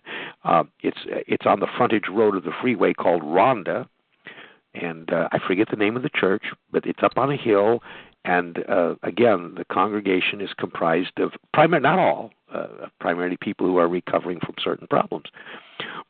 Uh, 0.44 0.64
it's 0.82 0.98
it's 1.06 1.46
on 1.46 1.60
the 1.60 1.66
frontage 1.76 2.08
road 2.10 2.36
of 2.36 2.44
the 2.44 2.52
freeway 2.60 2.92
called 2.92 3.22
Ronda, 3.24 3.88
and 4.74 5.12
uh, 5.12 5.28
I 5.32 5.38
forget 5.46 5.68
the 5.70 5.76
name 5.76 5.96
of 5.96 6.02
the 6.02 6.10
church, 6.14 6.44
but 6.70 6.86
it's 6.86 7.02
up 7.02 7.16
on 7.16 7.30
a 7.30 7.36
hill. 7.36 7.82
And 8.24 8.58
uh, 8.68 8.96
again, 9.02 9.54
the 9.56 9.64
congregation 9.64 10.42
is 10.42 10.50
comprised 10.58 11.18
of 11.18 11.32
primary, 11.54 11.80
not 11.80 11.98
all, 11.98 12.30
uh, 12.54 12.88
primarily 13.00 13.38
people 13.40 13.66
who 13.66 13.78
are 13.78 13.88
recovering 13.88 14.40
from 14.40 14.56
certain 14.62 14.86
problems, 14.88 15.26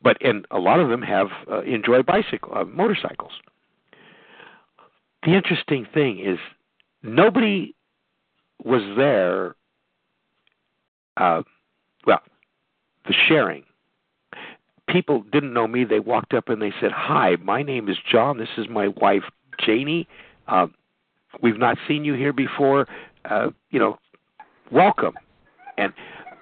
but 0.03 0.17
and 0.21 0.45
a 0.51 0.59
lot 0.59 0.79
of 0.79 0.89
them 0.89 1.01
have 1.01 1.27
uh, 1.49 1.61
enjoy 1.61 2.03
bicycle 2.03 2.51
uh, 2.55 2.65
motorcycles. 2.65 3.31
The 5.23 5.35
interesting 5.35 5.87
thing 5.93 6.19
is 6.19 6.37
nobody 7.01 7.75
was 8.63 8.81
there. 8.97 9.55
Uh, 11.17 11.43
well, 12.05 12.21
the 13.05 13.13
sharing. 13.27 13.63
People 14.87 15.23
didn't 15.31 15.53
know 15.53 15.67
me. 15.67 15.83
They 15.83 15.99
walked 15.99 16.33
up 16.33 16.49
and 16.49 16.61
they 16.61 16.73
said, 16.81 16.91
"Hi, 16.91 17.37
my 17.41 17.63
name 17.63 17.89
is 17.89 17.97
John. 18.09 18.37
This 18.37 18.49
is 18.57 18.67
my 18.69 18.89
wife, 18.89 19.23
Janie. 19.63 20.07
Uh, 20.47 20.67
we've 21.41 21.57
not 21.57 21.77
seen 21.87 22.03
you 22.03 22.13
here 22.13 22.33
before. 22.33 22.87
Uh, 23.25 23.49
you 23.69 23.79
know, 23.79 23.97
welcome." 24.71 25.13
And 25.77 25.93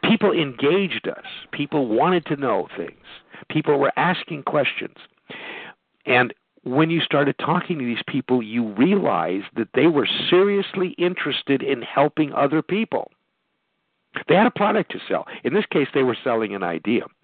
people 0.04 0.32
engaged 0.32 1.08
us. 1.08 1.26
People 1.52 1.88
wanted 1.88 2.26
to 2.26 2.36
know 2.36 2.68
things. 2.76 3.06
People 3.50 3.78
were 3.78 3.94
asking 3.98 4.44
questions. 4.44 4.98
And 6.06 6.34
when 6.76 6.90
you 6.90 7.02
started 7.02 7.36
talking 7.40 7.80
to 7.80 7.86
these 7.86 8.04
people, 8.08 8.44
you 8.44 8.74
realized 8.74 9.46
that 9.56 9.70
they 9.74 9.88
were 9.88 10.08
seriously 10.30 10.90
interested 10.98 11.62
in 11.64 11.82
helping 11.82 12.34
other 12.34 12.62
people. 12.62 13.12
They 14.28 14.36
had 14.36 14.48
a 14.48 14.52
product 14.52 14.92
to 14.92 15.00
sell. 15.08 15.26
In 15.44 15.54
this 15.54 15.66
case, 15.72 15.88
they 15.94 16.04
were 16.04 16.18
selling 16.24 16.56
an 16.56 16.64
idea. 16.64 17.04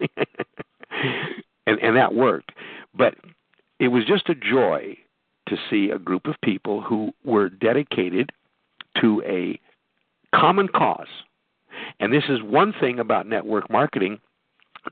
and, 1.66 1.78
and 1.80 1.96
that 1.96 2.14
worked. 2.14 2.52
But 2.94 3.14
it 3.78 3.88
was 3.88 4.04
just 4.04 4.28
a 4.28 4.34
joy 4.34 4.96
to 5.48 5.56
see 5.70 5.90
a 5.90 5.98
group 5.98 6.26
of 6.26 6.34
people 6.42 6.80
who 6.80 7.12
were 7.24 7.48
dedicated 7.48 8.30
to 9.00 9.22
a 9.26 9.60
common 10.34 10.68
cause. 10.68 11.06
And 12.00 12.12
this 12.12 12.24
is 12.28 12.42
one 12.42 12.72
thing 12.78 12.98
about 12.98 13.28
network 13.28 13.70
marketing 13.70 14.18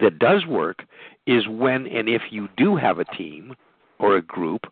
that 0.00 0.18
does 0.18 0.46
work 0.46 0.84
is 1.26 1.48
when 1.48 1.86
and 1.86 2.08
if 2.08 2.22
you 2.30 2.48
do 2.56 2.76
have 2.76 2.98
a 2.98 3.04
team 3.04 3.54
or 3.98 4.16
a 4.16 4.22
group 4.22 4.66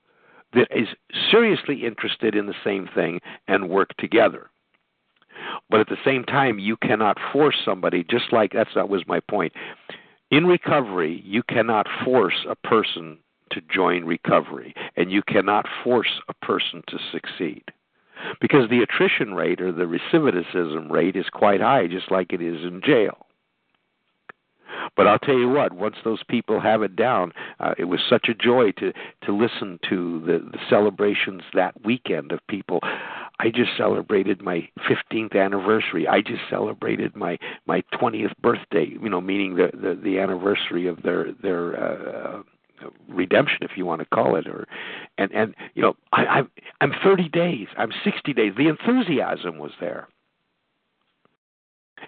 that 0.55 0.69
is 0.71 0.88
seriously 1.31 1.85
interested 1.85 2.35
in 2.35 2.47
the 2.47 2.55
same 2.64 2.88
thing 2.95 3.21
and 3.49 3.71
work 3.71 3.97
together. 3.97 4.50
But 5.71 5.81
at 5.81 5.88
the 5.88 5.97
same 6.05 6.25
time, 6.25 6.59
you 6.59 6.76
cannot 6.76 7.19
force 7.33 7.57
somebody, 7.64 8.05
just 8.05 8.33
like 8.33 8.52
that's 8.52 8.75
that 8.75 8.88
was 8.88 9.07
my 9.07 9.21
point. 9.21 9.52
In 10.31 10.47
recovery, 10.47 11.23
you 11.25 11.43
cannot 11.43 11.87
force 12.05 12.47
a 12.49 12.55
person 12.55 13.19
to 13.50 13.61
join 13.73 14.05
recovery, 14.05 14.75
and 14.97 15.11
you 15.11 15.23
cannot 15.23 15.67
force 15.85 16.21
a 16.29 16.35
person 16.35 16.83
to 16.88 16.99
succeed. 17.11 17.64
Because 18.41 18.71
the 18.71 18.83
attrition 18.83 19.35
rate 19.35 19.61
or 19.61 19.73
the 19.73 19.85
recidivism 19.85 20.91
rate 20.91 21.17
is 21.17 21.26
quite 21.33 21.61
high, 21.61 21.87
just 21.87 22.11
like 22.11 22.33
it 22.33 22.41
is 22.41 22.62
in 22.64 22.81
jail. 22.85 23.26
But 24.97 25.07
I'll 25.07 25.19
tell 25.19 25.37
you 25.37 25.49
what, 25.49 25.73
once 25.73 25.97
those 26.05 26.23
people 26.29 26.61
have 26.61 26.83
it 26.83 26.97
down, 26.97 27.33
uh, 27.61 27.75
it 27.79 27.85
was 27.85 28.00
such 28.09 28.29
a 28.29 28.35
joy 28.35 28.73
to 28.73 28.93
to 29.25 29.37
listen 29.37 29.79
to 29.88 30.21
the, 30.21 30.38
the 30.50 30.59
celebrations 30.69 31.43
that 31.55 31.85
weekend 31.85 32.33
of 32.33 32.41
people. 32.49 32.81
I 33.41 33.50
just 33.50 33.71
celebrated 33.76 34.43
my 34.43 34.69
15th 34.88 35.35
anniversary. 35.35 36.07
I 36.07 36.21
just 36.21 36.43
celebrated 36.49 37.17
my 37.17 37.38
my 37.67 37.83
20th 37.95 38.37
birthday. 38.41 38.87
You 38.87 39.09
know, 39.09 39.21
meaning 39.21 39.57
the 39.57 39.71
the, 39.73 39.99
the 40.02 40.19
anniversary 40.19 40.87
of 40.87 41.02
their 41.02 41.33
their 41.43 41.83
uh, 41.83 42.43
redemption 43.09 43.59
if 43.62 43.73
you 43.76 43.87
want 43.87 44.00
to 44.00 44.07
call 44.07 44.37
it 44.37 44.47
or 44.47 44.67
and 45.19 45.31
and 45.33 45.55
you 45.75 45.83
know 45.83 45.95
i 46.12 46.25
i'm 46.25 46.50
i'm 46.80 46.93
30 47.02 47.28
days 47.28 47.69
i'm 47.76 47.93
60 48.04 48.32
days 48.32 48.52
the 48.56 48.69
enthusiasm 48.69 49.58
was 49.58 49.73
there 49.80 50.08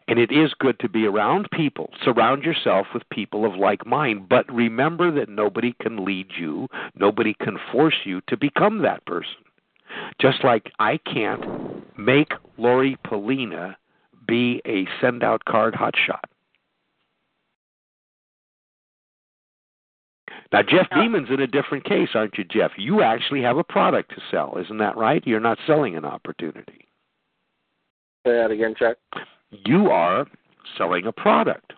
and 0.09 0.19
it 0.19 0.31
is 0.31 0.53
good 0.59 0.79
to 0.81 0.89
be 0.89 1.07
around 1.07 1.49
people. 1.53 1.91
Surround 2.03 2.43
yourself 2.43 2.87
with 2.93 3.09
people 3.11 3.45
of 3.45 3.55
like 3.55 3.87
mind. 3.87 4.29
But 4.29 4.51
remember 4.53 5.11
that 5.13 5.29
nobody 5.29 5.75
can 5.81 6.05
lead 6.05 6.27
you, 6.39 6.69
nobody 6.95 7.35
can 7.35 7.59
force 7.73 8.01
you 8.05 8.21
to 8.29 8.37
become 8.37 8.83
that 8.83 9.05
person. 9.07 9.37
Just 10.21 10.45
like 10.45 10.73
I 10.79 10.99
can't 10.99 11.45
make 11.99 12.33
Lori 12.59 12.97
Polina 13.05 13.77
be 14.27 14.61
a 14.67 14.87
send 15.01 15.23
out 15.23 15.45
card 15.45 15.75
hotshot. 15.75 16.21
Now, 20.53 20.63
Jeff 20.63 20.89
Beeman's 20.91 21.31
in 21.31 21.41
a 21.41 21.47
different 21.49 21.85
case, 21.85 22.11
aren't 22.15 22.39
you, 22.39 22.45
Jeff? 22.45 22.73
You 22.77 23.03
actually 23.03 23.43
have 23.43 23.57
a 23.57 23.65
product 23.65 24.11
to 24.11 24.23
sell, 24.31 24.57
isn't 24.63 24.79
that 24.79 24.97
right? 24.97 25.27
You're 25.27 25.41
not 25.41 25.59
selling 25.67 25.97
an 25.97 26.05
opportunity. 26.05 26.87
Say 28.25 28.33
that 28.33 28.51
again, 28.51 28.75
Chuck 28.79 28.97
you 29.65 29.91
are 29.91 30.27
selling 30.77 31.07
a 31.07 31.13
product. 31.13 31.73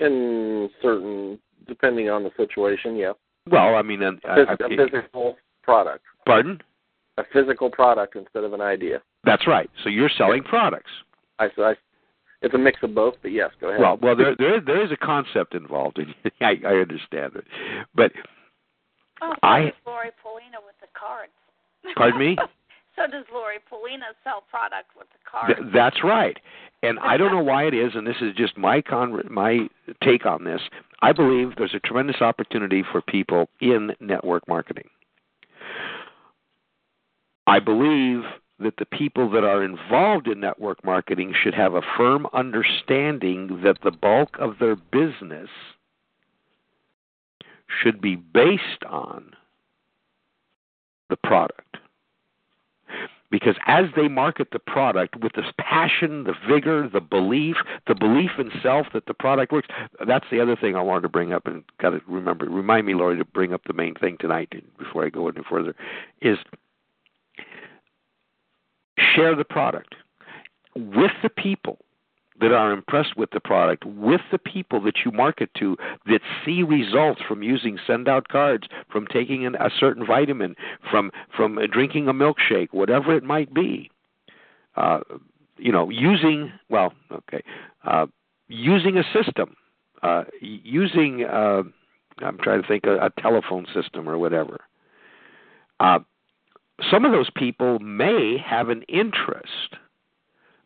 In 0.00 0.68
certain, 0.82 1.38
depending 1.66 2.10
on 2.10 2.22
the 2.22 2.30
situation, 2.36 2.96
yeah. 2.96 3.12
Well, 3.50 3.76
I 3.76 3.82
mean, 3.82 4.02
uh, 4.02 4.12
a, 4.24 4.40
a, 4.40 4.54
a 4.54 4.76
physical 4.76 5.36
product. 5.62 6.04
Pardon? 6.26 6.60
A 7.18 7.24
physical 7.32 7.70
product 7.70 8.16
instead 8.16 8.44
of 8.44 8.52
an 8.52 8.60
idea. 8.60 9.00
That's 9.24 9.46
right. 9.46 9.70
So 9.82 9.88
you're 9.88 10.10
selling 10.18 10.42
yeah. 10.44 10.50
products. 10.50 10.90
I, 11.38 11.48
I, 11.58 11.74
it's 12.42 12.54
a 12.54 12.58
mix 12.58 12.78
of 12.82 12.94
both, 12.94 13.14
but 13.22 13.32
yes, 13.32 13.50
go 13.60 13.68
ahead. 13.68 13.80
Well, 13.80 13.98
well, 14.02 14.16
there 14.16 14.36
there 14.38 14.60
there 14.60 14.84
is 14.84 14.92
a 14.92 14.96
concept 14.96 15.54
involved, 15.54 15.98
and 15.98 16.14
I, 16.40 16.54
I 16.66 16.74
understand 16.74 17.36
it, 17.36 17.44
but 17.94 18.12
oh, 19.22 19.34
I. 19.42 19.72
Lori 19.86 20.10
Polina 20.22 20.58
with 20.64 20.76
the 20.80 20.88
cards. 20.98 21.32
Pardon 21.96 22.18
me. 22.18 22.36
So 22.96 23.06
does 23.06 23.24
Lori 23.32 23.58
Polina 23.68 24.06
sell 24.24 24.42
product 24.50 24.90
with 24.96 25.06
the 25.10 25.30
card? 25.30 25.56
Th- 25.56 25.72
that's 25.72 26.02
right. 26.02 26.38
And 26.82 26.98
I 27.00 27.16
don't 27.16 27.32
know 27.36 27.42
why 27.42 27.64
it 27.64 27.74
is, 27.74 27.92
and 27.94 28.06
this 28.06 28.16
is 28.20 28.34
just 28.34 28.56
my 28.56 28.80
con- 28.80 29.22
my 29.30 29.68
take 30.02 30.26
on 30.26 30.44
this. 30.44 30.60
I 31.02 31.12
believe 31.12 31.56
there's 31.56 31.74
a 31.74 31.80
tremendous 31.80 32.22
opportunity 32.22 32.82
for 32.90 33.02
people 33.02 33.48
in 33.60 33.92
network 34.00 34.48
marketing. 34.48 34.88
I 37.46 37.60
believe 37.60 38.22
that 38.58 38.74
the 38.78 38.86
people 38.86 39.30
that 39.30 39.44
are 39.44 39.62
involved 39.62 40.26
in 40.26 40.40
network 40.40 40.82
marketing 40.82 41.34
should 41.40 41.54
have 41.54 41.74
a 41.74 41.82
firm 41.96 42.26
understanding 42.32 43.60
that 43.62 43.76
the 43.84 43.90
bulk 43.90 44.36
of 44.38 44.54
their 44.58 44.76
business 44.76 45.50
should 47.82 48.00
be 48.00 48.16
based 48.16 48.84
on 48.88 49.32
the 51.10 51.16
product 51.16 51.60
because 53.30 53.56
as 53.66 53.86
they 53.96 54.08
market 54.08 54.48
the 54.52 54.58
product 54.58 55.16
with 55.16 55.32
this 55.32 55.46
passion, 55.58 56.24
the 56.24 56.34
vigor, 56.48 56.88
the 56.88 57.00
belief, 57.00 57.56
the 57.86 57.94
belief 57.94 58.32
in 58.38 58.50
self 58.62 58.86
that 58.92 59.06
the 59.06 59.14
product 59.14 59.52
works, 59.52 59.68
that's 60.06 60.26
the 60.30 60.40
other 60.40 60.56
thing 60.56 60.76
I 60.76 60.82
wanted 60.82 61.02
to 61.02 61.08
bring 61.08 61.32
up 61.32 61.46
and 61.46 61.64
got 61.80 61.90
to 61.90 62.00
remember, 62.06 62.46
remind 62.46 62.86
me, 62.86 62.94
Lori, 62.94 63.18
to 63.18 63.24
bring 63.24 63.52
up 63.52 63.62
the 63.66 63.72
main 63.72 63.94
thing 63.94 64.16
tonight 64.20 64.52
before 64.78 65.04
I 65.04 65.10
go 65.10 65.28
any 65.28 65.42
further, 65.48 65.74
is 66.20 66.38
share 68.98 69.34
the 69.34 69.44
product 69.44 69.94
with 70.74 71.12
the 71.22 71.30
people 71.30 71.78
that 72.40 72.52
are 72.52 72.72
impressed 72.72 73.16
with 73.16 73.30
the 73.30 73.40
product 73.40 73.84
with 73.84 74.20
the 74.30 74.38
people 74.38 74.80
that 74.82 74.98
you 75.04 75.10
market 75.10 75.50
to 75.58 75.76
that 76.06 76.20
see 76.44 76.62
results 76.62 77.20
from 77.26 77.42
using 77.42 77.78
send 77.86 78.08
out 78.08 78.28
cards 78.28 78.66
from 78.90 79.06
taking 79.06 79.46
an, 79.46 79.54
a 79.56 79.70
certain 79.78 80.06
vitamin 80.06 80.54
from 80.90 81.10
from 81.34 81.58
drinking 81.72 82.08
a 82.08 82.12
milkshake 82.12 82.68
whatever 82.72 83.14
it 83.16 83.24
might 83.24 83.52
be. 83.52 83.90
Uh, 84.76 85.00
you 85.58 85.72
know 85.72 85.88
using 85.88 86.52
well 86.68 86.92
okay 87.10 87.42
uh, 87.84 88.06
using 88.48 88.98
a 88.98 89.04
system 89.12 89.56
uh, 90.02 90.24
using 90.40 91.24
uh, 91.24 91.62
I'm 92.18 92.38
trying 92.38 92.62
to 92.62 92.68
think 92.68 92.84
a, 92.84 93.06
a 93.06 93.10
telephone 93.20 93.66
system 93.74 94.08
or 94.08 94.18
whatever. 94.18 94.60
Uh, 95.80 95.98
some 96.90 97.04
of 97.04 97.12
those 97.12 97.30
people 97.34 97.78
may 97.78 98.36
have 98.44 98.68
an 98.68 98.82
interest 98.82 99.76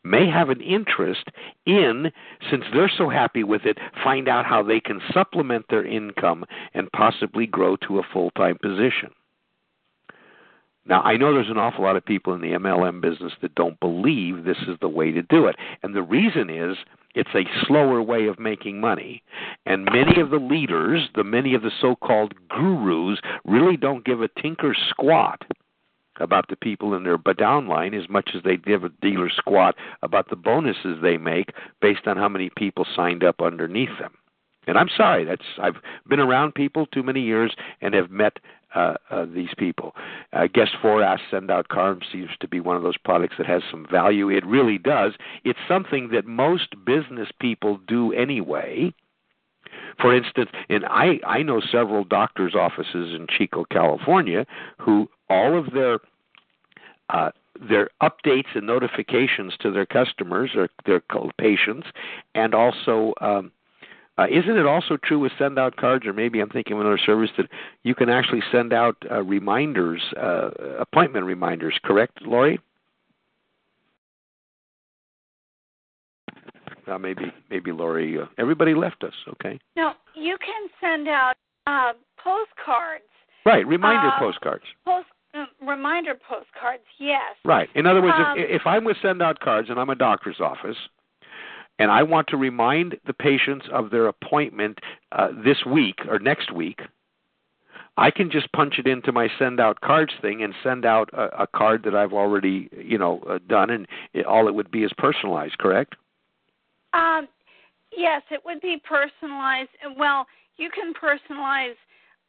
may 0.05 0.29
have 0.29 0.51
an 0.51 0.61
interest 0.61 1.29
in, 1.67 2.11
since 2.51 2.65
they're 2.73 2.93
so 2.97 3.09
happy 3.09 3.45
with 3.45 3.65
it, 3.65 3.79
find 4.03 4.29
out 4.29 4.47
how 4.47 4.63
they 4.63 4.81
can 4.81 5.01
supplement 5.13 5.67
their 5.69 5.85
income 5.85 6.45
and 6.75 6.91
possibly 6.93 7.47
grow 7.47 7.77
to 7.77 7.99
a 7.99 8.07
full 8.13 8.31
time 8.33 8.59
position. 8.61 9.11
Now, 10.87 11.03
I 11.03 11.17
know 11.17 11.33
there's 11.33 11.51
an 11.51 11.59
awful 11.59 11.85
lot 11.85 11.97
of 11.97 12.05
people 12.05 12.35
in 12.35 12.41
the 12.41 12.53
MLM 12.53 13.01
business 13.01 13.33
that 13.43 13.55
don't 13.55 13.79
believe 13.81 14.45
this 14.45 14.59
is 14.67 14.77
the 14.81 14.89
way 14.89 15.13
to 15.13 15.23
do 15.23 15.47
it. 15.47 15.57
And 15.83 15.95
the 15.95 16.03
reason 16.03 16.49
is 16.49 16.79
it's 17.15 17.35
a 17.35 17.67
slower 17.67 18.03
way 18.03 18.27
of 18.27 18.39
making 18.39 18.81
money. 18.81 19.23
And 19.67 19.85
many 19.85 20.21
of 20.21 20.31
the 20.31 20.39
leaders, 20.39 21.09
the 21.15 21.23
many 21.23 21.55
of 21.55 21.63
the 21.63 21.71
so 21.81 21.97
called 21.97 22.35
gurus, 22.49 23.21
really 23.45 23.77
don't 23.77 24.05
give 24.05 24.23
a 24.23 24.41
tinker 24.41 24.75
squat 24.89 25.43
about 26.21 26.49
the 26.49 26.57
people 26.57 26.95
in 26.95 27.05
their 27.05 27.19
downline 27.19 28.01
as 28.01 28.09
much 28.09 28.31
as 28.35 28.43
they 28.43 28.57
give 28.57 28.85
a 28.85 28.91
dealer 29.01 29.31
squat 29.31 29.75
about 30.03 30.31
the 30.31 30.37
bonuses 30.37 30.99
they 31.03 31.17
make 31.17 31.53
based 31.81 32.07
on 32.07 32.17
how 32.17 32.29
many 32.29 32.51
people 32.57 32.87
signed 32.95 33.25
up 33.25 33.41
underneath 33.41 33.99
them. 33.99 34.13
And 34.67 34.77
I'm 34.77 34.91
sorry, 34.95 35.25
that's 35.25 35.43
I've 35.61 35.77
been 36.09 36.21
around 36.21 36.55
people 36.55 36.87
too 36.87 37.03
many 37.03 37.23
years 37.23 37.55
and 37.81 37.95
have 37.95 38.11
met 38.11 38.39
uh, 38.75 38.95
uh, 39.11 39.27
these 39.35 39.49
people. 39.59 39.95
Uh, 40.33 40.47
Guest 40.53 40.73
4 40.81 41.03
Ask 41.03 41.23
Send 41.31 41.51
Out 41.51 41.69
Cards 41.69 42.03
seems 42.13 42.31
to 42.41 42.49
be 42.49 42.61
one 42.61 42.77
of 42.77 42.83
those 42.83 42.97
products 42.97 43.35
that 43.39 43.47
has 43.47 43.63
some 43.71 43.87
value. 43.91 44.31
It 44.31 44.47
really 44.47 44.79
does. 44.79 45.15
It's 45.45 45.59
something 45.67 46.11
that 46.13 46.27
most 46.27 46.85
business 46.85 47.29
people 47.41 47.81
do 47.89 48.13
anyway. 48.13 48.95
For 50.01 50.15
instance, 50.15 50.51
and 50.69 50.85
I, 50.87 51.21
I 51.27 51.43
know 51.43 51.61
several 51.61 52.05
doctors' 52.05 52.55
offices 52.55 53.15
in 53.15 53.27
Chico, 53.29 53.65
California, 53.71 54.47
who 54.79 55.09
all 55.29 55.59
of 55.59 55.73
their 55.73 55.99
uh, 57.11 57.31
their 57.69 57.91
updates 58.03 58.55
and 58.55 58.67
notifications 58.67 59.55
to 59.61 59.71
their 59.71 59.85
customers 59.85 60.53
or 60.55 60.69
their 60.87 61.03
patients, 61.39 61.89
and 62.35 62.55
also 62.55 63.13
um, 63.21 63.51
uh, 64.21 64.27
isn't 64.31 64.57
it 64.57 64.67
also 64.67 64.97
true 64.97 65.19
with 65.19 65.33
send 65.39 65.59
out 65.59 65.77
cards, 65.77 66.07
or 66.07 66.13
maybe 66.13 66.41
I'm 66.41 66.51
thinking 66.51 66.75
of 66.75 66.81
another 66.81 66.99
service 66.99 67.31
that 67.39 67.47
you 67.85 67.95
can 67.95 68.11
actually 68.11 68.43
send 68.53 68.73
out 68.73 68.97
uh, 69.11 69.23
reminders, 69.23 70.03
uh, 70.21 70.51
appointment 70.79 71.25
reminders? 71.25 71.79
Correct, 71.83 72.21
Lori? 72.23 72.61
Uh, 76.91 76.99
maybe 76.99 77.33
maybe 77.51 77.73
Lori. 77.73 78.19
Uh, 78.19 78.27
everybody 78.39 78.75
left 78.75 79.05
us. 79.05 79.15
Okay. 79.29 79.59
No, 79.77 79.93
you 80.15 80.37
can 80.39 80.69
send 80.81 81.09
out 81.09 81.35
uh, 81.67 81.93
postcards. 82.23 83.05
Right, 83.47 83.67
reminder 83.67 84.09
Uh, 84.09 84.19
postcards. 84.19 84.65
Post 84.85 85.07
uh, 85.35 85.45
reminder 85.67 86.15
postcards. 86.15 86.83
Yes. 86.99 87.37
Right. 87.45 87.69
In 87.75 87.87
other 87.87 88.03
words, 88.03 88.17
Um, 88.19 88.39
if, 88.39 88.61
if 88.61 88.67
I'm 88.67 88.85
with 88.85 88.97
send 89.01 89.23
out 89.23 89.41
cards 89.41 89.71
and 89.71 89.79
I'm 89.79 89.91
a 89.91 89.95
doctor's 89.95 90.41
office, 90.41 90.77
and 91.79 91.91
I 91.91 92.03
want 92.03 92.27
to 92.29 92.37
remind 92.37 92.99
the 93.07 93.15
patients 93.15 93.67
of 93.73 93.91
their 93.91 94.07
appointment 94.07 94.81
uh, 95.13 95.29
this 95.45 95.65
week 95.65 96.01
or 96.09 96.19
next 96.19 96.53
week, 96.53 96.81
I 97.97 98.11
can 98.11 98.31
just 98.31 98.51
punch 98.53 98.75
it 98.79 98.87
into 98.87 99.13
my 99.13 99.29
send 99.39 99.61
out 99.61 99.81
cards 99.81 100.13
thing 100.21 100.43
and 100.43 100.55
send 100.63 100.85
out 100.85 101.09
a, 101.13 101.43
a 101.43 101.47
card 101.47 101.83
that 101.85 101.95
I've 101.95 102.13
already, 102.13 102.69
you 102.77 102.99
know, 102.99 103.23
uh, 103.29 103.39
done, 103.49 103.71
and 103.71 103.87
it, 104.13 104.27
all 104.27 104.49
it 104.49 104.55
would 104.55 104.71
be 104.71 104.85
is 104.85 104.93
personalized. 104.99 105.59
Correct? 105.59 105.95
Um, 106.93 107.29
yes, 107.97 108.23
it 108.31 108.41
would 108.45 108.61
be 108.61 108.81
personalized. 108.83 109.71
Well, 109.97 110.27
you 110.57 110.71
can 110.71 110.93
personalize 110.95 111.75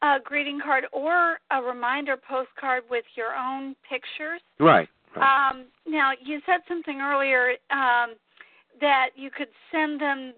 a 0.01 0.19
greeting 0.23 0.59
card 0.63 0.85
or 0.91 1.39
a 1.51 1.61
reminder 1.61 2.17
postcard 2.17 2.83
with 2.89 3.05
your 3.15 3.35
own 3.35 3.75
pictures. 3.87 4.41
Right. 4.59 4.89
right. 5.15 5.49
Um, 5.51 5.65
now, 5.87 6.11
you 6.23 6.39
said 6.45 6.61
something 6.67 6.99
earlier 7.01 7.51
um, 7.69 8.15
that 8.79 9.09
you 9.15 9.29
could 9.29 9.49
send 9.71 10.01
them 10.01 10.33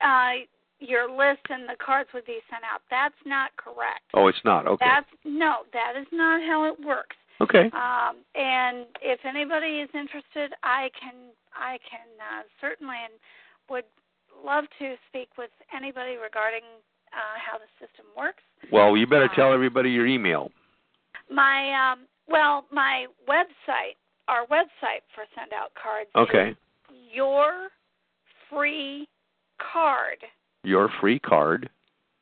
uh, 0.00 0.32
your 0.78 1.10
list 1.10 1.40
and 1.48 1.68
the 1.68 1.76
cards 1.84 2.10
would 2.14 2.26
be 2.26 2.38
sent 2.50 2.62
out. 2.62 2.82
That's 2.90 3.14
not 3.24 3.50
correct. 3.56 4.02
oh, 4.14 4.28
it's 4.28 4.38
not. 4.44 4.66
Okay. 4.66 4.84
That's 4.84 5.06
no, 5.24 5.62
that 5.72 5.94
is 5.98 6.06
not 6.12 6.40
how 6.42 6.64
it 6.70 6.76
works. 6.84 7.16
okay. 7.40 7.70
Um, 7.72 8.16
and 8.34 8.86
if 9.02 9.20
anybody 9.24 9.80
is 9.80 9.90
interested, 9.94 10.52
I 10.62 10.90
can 11.00 11.14
I 11.58 11.78
can 11.88 12.06
uh, 12.20 12.42
certainly 12.60 12.96
and 13.04 13.14
would 13.70 13.84
love 14.44 14.64
to 14.78 14.94
speak 15.08 15.30
with 15.38 15.50
anybody 15.74 16.16
regarding 16.16 16.62
uh, 17.12 17.36
how 17.40 17.58
the 17.58 17.66
system 17.80 18.06
works. 18.16 18.42
Well, 18.72 18.96
you 18.96 19.06
better 19.06 19.28
tell 19.34 19.52
everybody 19.52 19.90
your 19.90 20.06
email. 20.06 20.50
My 21.30 21.92
um, 21.92 22.00
well, 22.28 22.66
my 22.72 23.06
website, 23.28 23.96
our 24.28 24.46
website 24.46 25.02
for 25.14 25.24
send 25.34 25.52
out 25.52 25.72
cards, 25.80 26.10
Okay. 26.16 26.50
is 26.50 26.56
your 27.12 27.68
free 28.50 29.08
card 29.72 30.18
Your 30.64 30.90
free 31.00 31.18
card. 31.18 31.70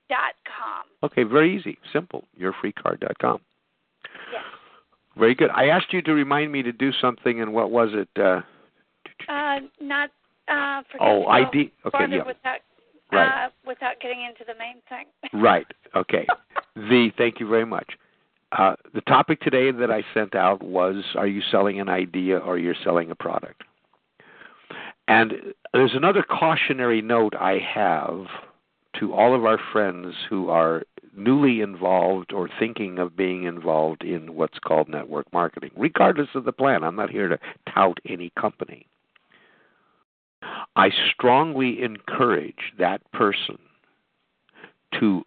dot 0.09 0.35
com. 0.47 0.85
Okay, 1.03 1.23
very 1.25 1.57
easy, 1.57 1.77
simple. 1.93 2.25
Yourfreecard.com. 2.41 3.41
Yes. 4.33 4.43
Very 5.19 5.35
good. 5.35 5.51
I 5.51 5.67
asked 5.69 5.93
you 5.93 6.03
to 6.03 6.13
remind 6.13 6.53
me 6.53 6.63
to 6.63 6.73
do 6.73 6.91
something, 7.01 7.41
and 7.41 7.53
what 7.53 7.71
was 7.71 7.91
it? 7.93 8.09
Uh, 8.21 8.41
Uh, 9.29 9.61
not 9.81 10.11
uh, 10.49 10.83
forget 10.91 11.07
Oh, 11.07 11.27
ID 11.27 11.73
okay, 11.87 12.07
yeah. 12.11 12.25
without 12.25 12.59
Right. 13.13 13.47
uh, 13.47 13.49
without 13.67 14.01
getting 14.01 14.23
into 14.23 14.45
the 14.47 14.55
main 14.59 14.77
thing. 14.89 15.07
right. 15.41 15.67
Okay. 15.95 16.27
the 16.75 17.11
thank 17.17 17.39
you 17.39 17.49
very 17.49 17.67
much. 17.67 17.87
Uh, 18.53 18.77
the 18.95 19.01
topic 19.03 19.41
today 19.41 19.71
that 19.71 19.91
I 19.91 20.03
sent 20.15 20.35
out 20.35 20.63
was: 20.63 21.05
Are 21.17 21.27
you 21.27 21.43
selling 21.51 21.81
an 21.81 21.89
idea 21.89 22.39
or 22.39 22.59
you're 22.59 22.75
selling 22.83 23.11
a 23.11 23.15
product? 23.15 23.63
And 25.07 25.33
there's 25.73 25.95
another 25.95 26.23
cautionary 26.23 27.03
note 27.03 27.35
I 27.39 27.59
have 27.59 28.27
to 29.01 29.13
all 29.13 29.35
of 29.35 29.45
our 29.45 29.59
friends 29.73 30.15
who 30.31 30.49
are 30.49 30.83
newly 31.17 31.61
involved 31.61 32.33
or 32.33 32.49
thinking 32.59 32.99
of 32.99 33.17
being 33.17 33.45
involved 33.45 34.03
in 34.03 34.35
what's 34.35 34.59
called 34.59 34.89
network 34.89 35.31
marketing, 35.33 35.71
regardless 35.77 36.29
of 36.35 36.45
the 36.45 36.53
plan. 36.53 36.83
I'm 36.83 36.97
not 36.97 37.11
here 37.11 37.29
to 37.29 37.39
tout 37.73 37.99
any 38.09 38.33
company. 38.39 38.87
I 40.77 40.91
strongly 41.13 41.83
encourage 41.83 42.73
that 42.79 43.01
person 43.13 43.59
to 45.01 45.25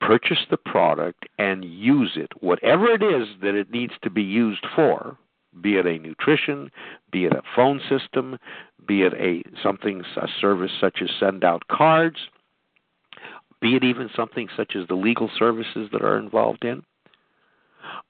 purchase 0.00 0.44
the 0.50 0.56
product 0.56 1.26
and 1.38 1.64
use 1.64 2.12
it, 2.16 2.30
whatever 2.40 2.86
it 2.86 3.02
is 3.02 3.28
that 3.42 3.54
it 3.54 3.70
needs 3.70 3.94
to 4.02 4.10
be 4.10 4.22
used 4.22 4.64
for, 4.74 5.16
be 5.60 5.76
it 5.76 5.86
a 5.86 5.98
nutrition, 5.98 6.70
be 7.10 7.24
it 7.24 7.32
a 7.32 7.42
phone 7.54 7.80
system, 7.88 8.38
be 8.86 9.02
it 9.02 9.14
a 9.14 9.42
something 9.62 10.02
a 10.16 10.28
service 10.40 10.70
such 10.80 10.98
as 11.02 11.10
send 11.18 11.44
out 11.44 11.66
cards, 11.68 12.18
be 13.60 13.74
it 13.74 13.84
even 13.84 14.10
something 14.14 14.48
such 14.56 14.76
as 14.76 14.86
the 14.88 14.94
legal 14.94 15.30
services 15.38 15.88
that 15.92 16.02
are 16.02 16.18
involved 16.18 16.64
in. 16.64 16.82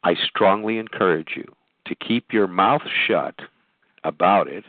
I 0.02 0.14
strongly 0.14 0.78
encourage 0.78 1.34
you 1.36 1.44
to 1.86 1.94
keep 1.94 2.32
your 2.32 2.46
mouth 2.46 2.82
shut 3.06 3.34
about 4.04 4.48
it 4.48 4.64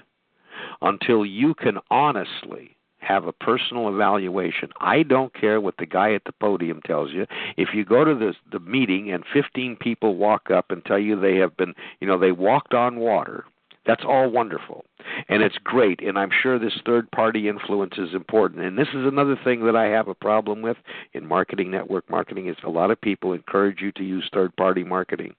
until 0.82 1.26
you 1.26 1.54
can 1.54 1.78
honestly 1.90 2.78
have 3.00 3.26
a 3.26 3.32
personal 3.32 3.90
evaluation. 3.90 4.70
I 4.82 5.04
don't 5.04 5.34
care 5.34 5.62
what 5.62 5.78
the 5.78 5.86
guy 5.86 6.14
at 6.14 6.24
the 6.26 6.34
podium 6.34 6.82
tells 6.82 7.12
you. 7.12 7.26
If 7.56 7.70
you 7.74 7.86
go 7.86 8.04
to 8.04 8.14
the 8.14 8.34
the 8.52 8.60
meeting 8.60 9.12
and 9.12 9.24
15 9.34 9.78
people 9.78 10.16
walk 10.16 10.52
up 10.52 10.72
and 10.72 10.84
tell 10.84 11.00
you 11.00 11.20
they 11.20 11.38
have 11.38 11.56
been, 11.56 11.74
you 12.00 12.08
know, 12.08 12.20
they 12.20 12.32
walked 12.32 12.74
on 12.74 13.00
water, 13.00 13.46
that's 13.86 14.04
all 14.06 14.30
wonderful. 14.30 14.84
And 15.30 15.42
it's 15.42 15.58
great 15.64 16.02
and 16.02 16.20
I'm 16.20 16.32
sure 16.32 16.60
this 16.60 16.82
third 16.86 17.10
party 17.12 17.48
influence 17.48 17.94
is 17.98 18.14
important. 18.14 18.62
And 18.62 18.78
this 18.78 18.90
is 18.90 19.06
another 19.06 19.40
thing 19.42 19.66
that 19.66 19.76
I 19.76 19.86
have 19.86 20.10
a 20.10 20.16
problem 20.16 20.62
with 20.62 20.78
in 21.14 21.26
marketing 21.26 21.72
network 21.72 22.10
marketing 22.10 22.48
is 22.48 22.58
a 22.66 22.70
lot 22.70 22.92
of 22.92 23.00
people 23.00 23.32
encourage 23.32 23.80
you 23.82 23.92
to 23.94 24.04
use 24.04 24.30
third 24.34 24.56
party 24.58 24.84
marketing. 24.84 25.34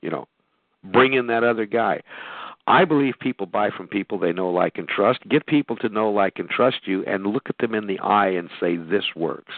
You 0.00 0.10
know, 0.10 0.28
bring 0.82 1.12
in 1.12 1.26
that 1.26 1.44
other 1.44 1.66
guy. 1.66 2.00
I 2.66 2.84
believe 2.84 3.14
people 3.20 3.46
buy 3.46 3.70
from 3.70 3.86
people 3.86 4.18
they 4.18 4.32
know, 4.32 4.50
like, 4.50 4.76
and 4.76 4.88
trust. 4.88 5.20
Get 5.28 5.46
people 5.46 5.76
to 5.76 5.88
know, 5.88 6.10
like, 6.10 6.38
and 6.38 6.48
trust 6.48 6.80
you, 6.84 7.04
and 7.04 7.26
look 7.26 7.44
at 7.48 7.58
them 7.58 7.74
in 7.74 7.86
the 7.86 8.00
eye 8.00 8.28
and 8.28 8.50
say, 8.60 8.76
This 8.76 9.04
works. 9.14 9.54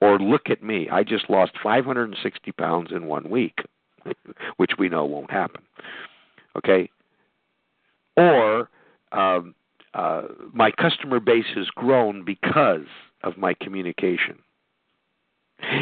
Or 0.00 0.18
look 0.18 0.50
at 0.50 0.62
me. 0.62 0.88
I 0.90 1.02
just 1.02 1.28
lost 1.30 1.52
560 1.62 2.52
pounds 2.52 2.90
in 2.92 3.06
one 3.06 3.28
week, 3.28 3.58
which 4.56 4.72
we 4.78 4.88
know 4.88 5.04
won't 5.04 5.30
happen. 5.30 5.62
Okay? 6.56 6.90
Or 8.16 8.68
um, 9.12 9.54
uh, 9.94 10.22
my 10.52 10.70
customer 10.70 11.20
base 11.20 11.46
has 11.56 11.66
grown 11.68 12.24
because 12.24 12.86
of 13.22 13.38
my 13.38 13.54
communication. 13.54 14.38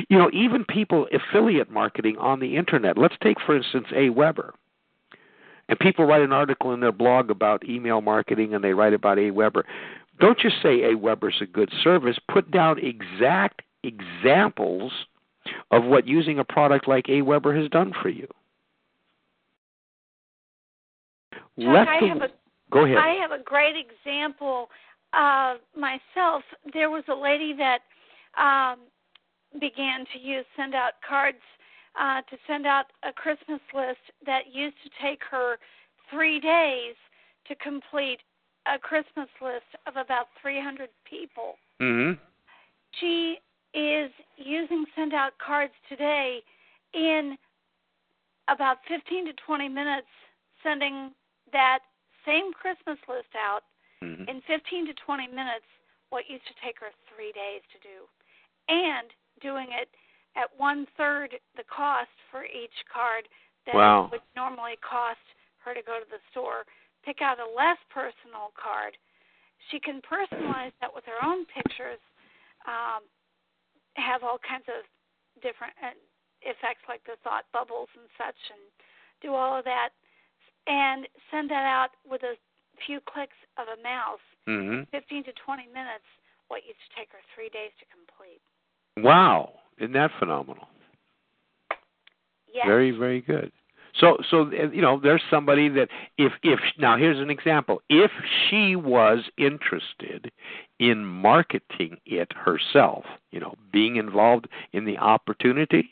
You 0.08 0.18
know, 0.18 0.30
even 0.32 0.64
people 0.64 1.08
affiliate 1.12 1.70
marketing 1.70 2.16
on 2.18 2.40
the 2.40 2.56
internet. 2.56 2.96
Let's 2.96 3.16
take, 3.22 3.38
for 3.44 3.56
instance, 3.56 3.86
Aweber. 3.92 4.52
And 5.72 5.78
people 5.78 6.04
write 6.04 6.20
an 6.20 6.32
article 6.32 6.74
in 6.74 6.80
their 6.80 6.92
blog 6.92 7.30
about 7.30 7.66
email 7.66 8.02
marketing 8.02 8.52
and 8.52 8.62
they 8.62 8.74
write 8.74 8.92
about 8.92 9.16
Aweber. 9.16 9.62
Don't 10.20 10.38
just 10.38 10.56
say 10.62 10.80
Aweber's 10.80 11.40
a 11.40 11.46
good 11.46 11.72
service. 11.82 12.18
Put 12.30 12.50
down 12.50 12.76
exact 12.78 13.62
examples 13.82 14.92
of 15.70 15.84
what 15.84 16.06
using 16.06 16.38
a 16.38 16.44
product 16.44 16.86
like 16.86 17.06
Aweber 17.06 17.58
has 17.58 17.70
done 17.70 17.94
for 18.02 18.10
you. 18.10 18.26
Chuck, 21.58 21.88
I 21.88 22.04
have 22.06 22.20
a 22.20 22.28
go 22.70 22.84
ahead. 22.84 22.98
I 22.98 23.14
have 23.18 23.30
a 23.30 23.42
great 23.42 23.74
example 23.74 24.68
uh, 25.14 25.54
myself. 25.74 26.42
There 26.74 26.90
was 26.90 27.04
a 27.08 27.14
lady 27.14 27.54
that 27.56 27.78
um, 28.38 28.80
began 29.58 30.04
to 30.12 30.18
use 30.20 30.44
send 30.54 30.74
out 30.74 30.92
cards 31.08 31.38
uh, 31.98 32.22
to 32.22 32.36
send 32.46 32.66
out 32.66 32.86
a 33.02 33.12
Christmas 33.12 33.60
list 33.74 34.00
that 34.24 34.52
used 34.52 34.76
to 34.84 34.90
take 35.02 35.20
her 35.30 35.56
three 36.10 36.40
days 36.40 36.94
to 37.48 37.54
complete 37.56 38.20
a 38.66 38.78
Christmas 38.78 39.28
list 39.40 39.66
of 39.86 39.96
about 39.96 40.28
300 40.40 40.88
people. 41.04 41.54
hmm 41.80 42.12
She 43.00 43.38
is 43.74 44.10
using 44.36 44.84
send 44.94 45.14
out 45.14 45.32
cards 45.38 45.72
today 45.88 46.42
in 46.94 47.36
about 48.48 48.78
15 48.88 49.26
to 49.26 49.32
20 49.46 49.68
minutes, 49.68 50.12
sending 50.62 51.10
that 51.52 51.80
same 52.26 52.52
Christmas 52.52 52.98
list 53.08 53.32
out 53.36 53.62
hmm 54.02 54.24
in 54.28 54.40
15 54.46 54.86
to 54.86 54.94
20 55.04 55.26
minutes 55.28 55.66
what 56.10 56.28
used 56.28 56.46
to 56.46 56.54
take 56.62 56.78
her 56.78 56.92
three 57.10 57.32
days 57.32 57.62
to 57.72 57.78
do, 57.82 58.06
and 58.68 59.08
doing 59.40 59.68
it 59.72 59.88
at 60.36 60.48
one 60.56 60.86
third 60.96 61.36
the 61.56 61.64
cost 61.64 62.10
for 62.30 62.44
each 62.44 62.74
card 62.92 63.28
that 63.66 63.74
Wow. 63.74 64.08
would 64.10 64.22
normally 64.34 64.76
cost 64.76 65.20
her 65.64 65.74
to 65.74 65.82
go 65.82 66.00
to 66.00 66.08
the 66.10 66.20
store. 66.30 66.64
Pick 67.04 67.20
out 67.20 67.38
a 67.38 67.46
less 67.46 67.78
personal 67.90 68.52
card. 68.54 68.96
She 69.70 69.78
can 69.78 70.00
personalize 70.02 70.72
that 70.80 70.92
with 70.94 71.04
her 71.06 71.22
own 71.22 71.44
pictures. 71.46 72.00
Um, 72.66 73.02
have 73.94 74.22
all 74.22 74.38
kinds 74.38 74.64
of 74.68 74.84
different 75.42 75.74
uh, 75.82 75.92
effects 76.42 76.82
like 76.88 77.04
the 77.04 77.16
thought 77.22 77.44
bubbles 77.52 77.88
and 77.94 78.08
such, 78.16 78.38
and 78.50 78.62
do 79.20 79.34
all 79.34 79.58
of 79.58 79.64
that, 79.64 79.90
and 80.66 81.06
send 81.30 81.50
that 81.50 81.66
out 81.66 81.90
with 82.08 82.22
a 82.22 82.34
few 82.86 83.00
clicks 83.04 83.36
of 83.58 83.68
a 83.68 83.82
mouse. 83.82 84.22
hmm 84.46 84.82
15 84.90 85.24
to 85.24 85.32
20 85.44 85.66
minutes. 85.68 86.06
What 86.48 86.64
used 86.66 86.80
to 86.90 86.96
take 86.96 87.08
her 87.12 87.22
three 87.34 87.48
days 87.48 87.72
to 87.80 87.86
complete. 87.88 88.42
Wow, 89.00 89.61
isn't 89.78 89.92
that 89.92 90.10
phenomenal? 90.18 90.68
Yes. 92.52 92.66
Very, 92.66 92.90
very 92.90 93.20
good. 93.20 93.50
So, 93.98 94.18
so 94.30 94.50
you 94.50 94.80
know, 94.80 94.98
there's 95.02 95.22
somebody 95.30 95.68
that 95.70 95.88
if 96.16 96.32
if 96.42 96.60
now 96.78 96.96
here's 96.96 97.18
an 97.18 97.28
example. 97.28 97.82
If 97.90 98.10
she 98.48 98.74
was 98.74 99.20
interested 99.36 100.32
in 100.78 101.04
marketing 101.04 101.98
it 102.06 102.32
herself, 102.32 103.04
you 103.30 103.40
know, 103.40 103.54
being 103.70 103.96
involved 103.96 104.48
in 104.72 104.86
the 104.86 104.96
opportunity, 104.96 105.90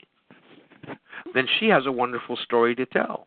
then 1.34 1.46
she 1.58 1.68
has 1.68 1.84
a 1.86 1.92
wonderful 1.92 2.36
story 2.36 2.74
to 2.76 2.86
tell. 2.86 3.26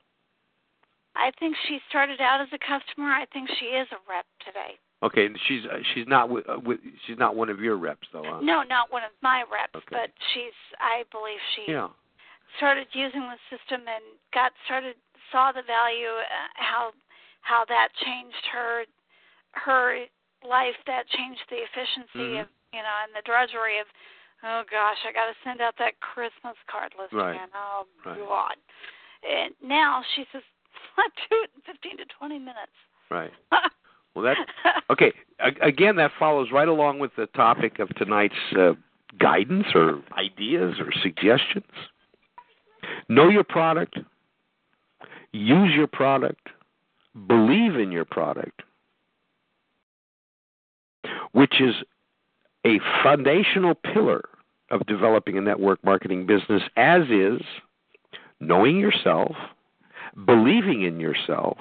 I 1.16 1.32
think 1.40 1.56
she 1.68 1.80
started 1.88 2.20
out 2.20 2.42
as 2.42 2.48
a 2.52 2.58
customer. 2.58 3.12
I 3.12 3.26
think 3.32 3.50
she 3.60 3.66
is 3.66 3.88
a 3.92 4.02
rep 4.10 4.26
today. 4.44 4.80
Okay, 5.04 5.26
and 5.26 5.38
she's 5.48 5.66
uh, 5.66 5.78
she's 5.94 6.08
not 6.08 6.30
with, 6.30 6.48
uh, 6.48 6.60
with 6.64 6.80
she's 7.06 7.18
not 7.18 7.36
one 7.36 7.50
of 7.50 7.60
your 7.60 7.76
reps 7.76 8.08
though. 8.14 8.24
Huh? 8.24 8.40
No, 8.42 8.64
not 8.64 8.92
one 8.92 9.04
of 9.04 9.12
my 9.22 9.44
reps, 9.52 9.76
Okay. 9.76 9.88
but 9.92 10.10
she's. 10.34 10.56
I 10.80 11.04
believe 11.12 11.40
she 11.56 11.72
Yeah. 11.74 11.90
started 12.58 12.88
using 12.94 13.22
the 13.22 13.38
system 13.52 13.82
and 13.88 14.04
got 14.34 14.54
started 14.66 14.96
saw 15.32 15.52
the 15.52 15.64
value 15.64 16.08
uh, 16.08 16.48
how 16.56 16.92
how 17.42 17.66
that 17.68 17.90
changed 18.06 18.46
her 18.54 18.86
her 19.54 20.06
life 20.48 20.76
that 20.88 21.08
changed 21.10 21.42
the 21.50 21.58
efficiency 21.64 22.38
Mhm. 22.38 22.42
of 22.42 22.48
you 22.72 22.82
know 22.82 22.96
and 23.04 23.12
the 23.16 23.22
drudgery 23.26 23.80
of 23.80 23.88
oh 24.44 24.64
gosh 24.70 24.98
i 25.06 25.12
got 25.12 25.26
to 25.28 25.36
send 25.44 25.62
out 25.62 25.76
that 25.78 26.00
christmas 26.02 26.58
card 26.68 26.94
list 27.00 27.14
Right. 27.14 27.36
again 27.36 27.50
oh 27.56 27.88
Right. 28.06 28.20
god 28.20 28.56
and 29.24 29.56
now 29.62 30.04
she 30.16 30.26
says 30.32 30.44
let's 30.98 31.16
do 31.30 31.42
it 31.44 31.52
in 31.56 31.62
15 31.62 31.98
to 31.98 32.06
20 32.06 32.40
minutes 32.40 32.78
Right. 33.10 33.34
Well, 34.16 34.26
that 34.26 34.84
okay. 34.90 35.14
Again, 35.62 35.96
that 35.98 36.12
follows 36.18 36.50
right 36.52 36.68
along 36.68 37.00
with 37.00 37.12
the 37.18 37.26
topic 37.28 37.80
of 37.80 37.90
tonight's 37.96 38.36
uh, 38.58 38.74
guidance 39.20 39.68
or 39.74 40.02
ideas 40.18 40.76
or 40.80 40.92
suggestions. 41.02 41.66
Know 43.10 43.30
your 43.30 43.44
product. 43.44 43.98
Use 45.32 45.74
your 45.76 45.88
product. 45.88 46.50
Believe 47.28 47.76
in 47.76 47.92
your 47.92 48.06
product, 48.06 48.62
which 51.32 51.62
is 51.62 51.76
a 52.66 52.80
foundational 53.04 53.76
pillar 53.76 54.24
of 54.72 54.86
developing 54.88 55.38
a 55.38 55.42
network 55.42 55.84
marketing 55.84 56.26
business, 56.26 56.64
as 56.76 57.04
is 57.10 57.42
knowing 58.40 58.80
yourself, 58.80 59.36
believing 60.26 60.84
in 60.84 61.00
yourself, 61.00 61.58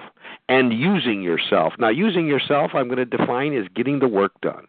and 0.48 0.72
using 0.72 1.22
yourself. 1.22 1.74
Now, 1.78 1.88
using 1.88 2.26
yourself, 2.26 2.72
I'm 2.74 2.86
going 2.86 2.98
to 2.98 3.04
define 3.04 3.54
as 3.54 3.66
getting 3.74 3.98
the 3.98 4.08
work 4.08 4.32
done. 4.40 4.66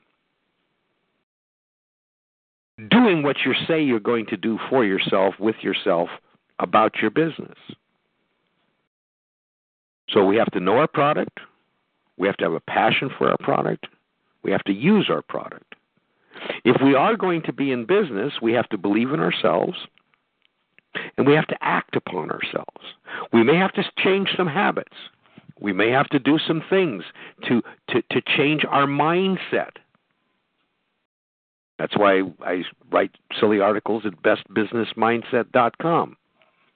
Doing 2.89 3.23
what 3.23 3.37
you 3.45 3.53
say 3.67 3.83
you're 3.83 3.99
going 3.99 4.25
to 4.27 4.37
do 4.37 4.57
for 4.69 4.83
yourself, 4.83 5.35
with 5.39 5.57
yourself, 5.61 6.09
about 6.59 6.95
your 7.01 7.11
business. 7.11 7.57
So 10.09 10.25
we 10.25 10.37
have 10.37 10.51
to 10.51 10.59
know 10.59 10.77
our 10.77 10.87
product. 10.87 11.39
We 12.17 12.27
have 12.27 12.37
to 12.37 12.45
have 12.45 12.53
a 12.53 12.59
passion 12.59 13.09
for 13.17 13.29
our 13.29 13.37
product. 13.37 13.87
We 14.43 14.51
have 14.51 14.63
to 14.65 14.73
use 14.73 15.09
our 15.09 15.21
product. 15.21 15.75
If 16.65 16.81
we 16.83 16.95
are 16.95 17.15
going 17.15 17.41
to 17.43 17.53
be 17.53 17.71
in 17.71 17.85
business, 17.85 18.33
we 18.41 18.53
have 18.53 18.69
to 18.69 18.77
believe 18.77 19.11
in 19.11 19.19
ourselves 19.19 19.77
and 21.17 21.27
we 21.27 21.34
have 21.34 21.47
to 21.47 21.58
act 21.62 21.95
upon 21.95 22.32
ourselves. 22.32 22.86
We 23.32 23.43
may 23.43 23.56
have 23.58 23.73
to 23.73 23.84
change 23.97 24.29
some 24.36 24.47
habits. 24.47 24.95
We 25.60 25.73
may 25.73 25.89
have 25.91 26.10
to 26.10 26.19
do 26.19 26.39
some 26.45 26.63
things 26.69 27.03
to, 27.47 27.62
to, 27.89 28.01
to 28.12 28.21
change 28.38 28.65
our 28.69 28.86
mindset. 28.86 29.77
That's 31.79 31.97
why 31.97 32.21
I 32.45 32.63
write 32.91 33.12
silly 33.39 33.60
articles 33.60 34.03
at 34.06 34.21
bestbusinessmindset.com, 34.21 36.17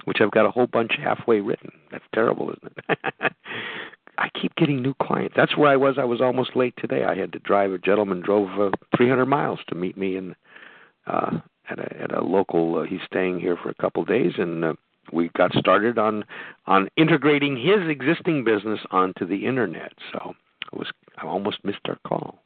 which 0.05 0.17
I've 0.21 0.31
got 0.31 0.45
a 0.45 0.51
whole 0.51 0.67
bunch 0.67 0.93
halfway 1.01 1.39
written. 1.39 1.71
That's 1.91 2.03
terrible, 2.13 2.51
isn't 2.51 2.77
it? 2.89 3.33
I 4.17 4.29
keep 4.39 4.55
getting 4.55 4.81
new 4.81 4.95
clients. 4.95 5.35
That's 5.37 5.55
where 5.55 5.69
I 5.69 5.75
was. 5.75 5.95
I 5.99 6.03
was 6.03 6.21
almost 6.21 6.55
late 6.55 6.73
today. 6.77 7.03
I 7.03 7.15
had 7.15 7.31
to 7.33 7.39
drive. 7.39 7.71
A 7.71 7.77
gentleman 7.77 8.21
drove 8.21 8.49
uh, 8.59 8.71
300 8.95 9.27
miles 9.27 9.59
to 9.67 9.75
meet 9.75 9.95
me 9.95 10.17
in 10.17 10.35
uh, 11.05 11.37
at 11.69 11.79
a 11.79 12.01
at 12.01 12.11
a 12.11 12.21
local. 12.21 12.79
Uh, 12.79 12.83
he's 12.83 13.01
staying 13.05 13.39
here 13.39 13.57
for 13.61 13.69
a 13.69 13.75
couple 13.75 14.03
days, 14.05 14.33
and 14.37 14.63
uh, 14.63 14.73
we 15.11 15.29
got 15.37 15.53
started 15.53 15.97
on 15.97 16.25
on 16.65 16.89
integrating 16.97 17.57
his 17.57 17.87
existing 17.89 18.43
business 18.43 18.79
onto 18.91 19.25
the 19.25 19.45
internet. 19.45 19.93
So 20.11 20.33
I 20.73 20.77
was 20.77 20.87
I 21.17 21.25
almost 21.25 21.63
missed 21.63 21.87
our 21.87 21.97
call. 22.07 22.39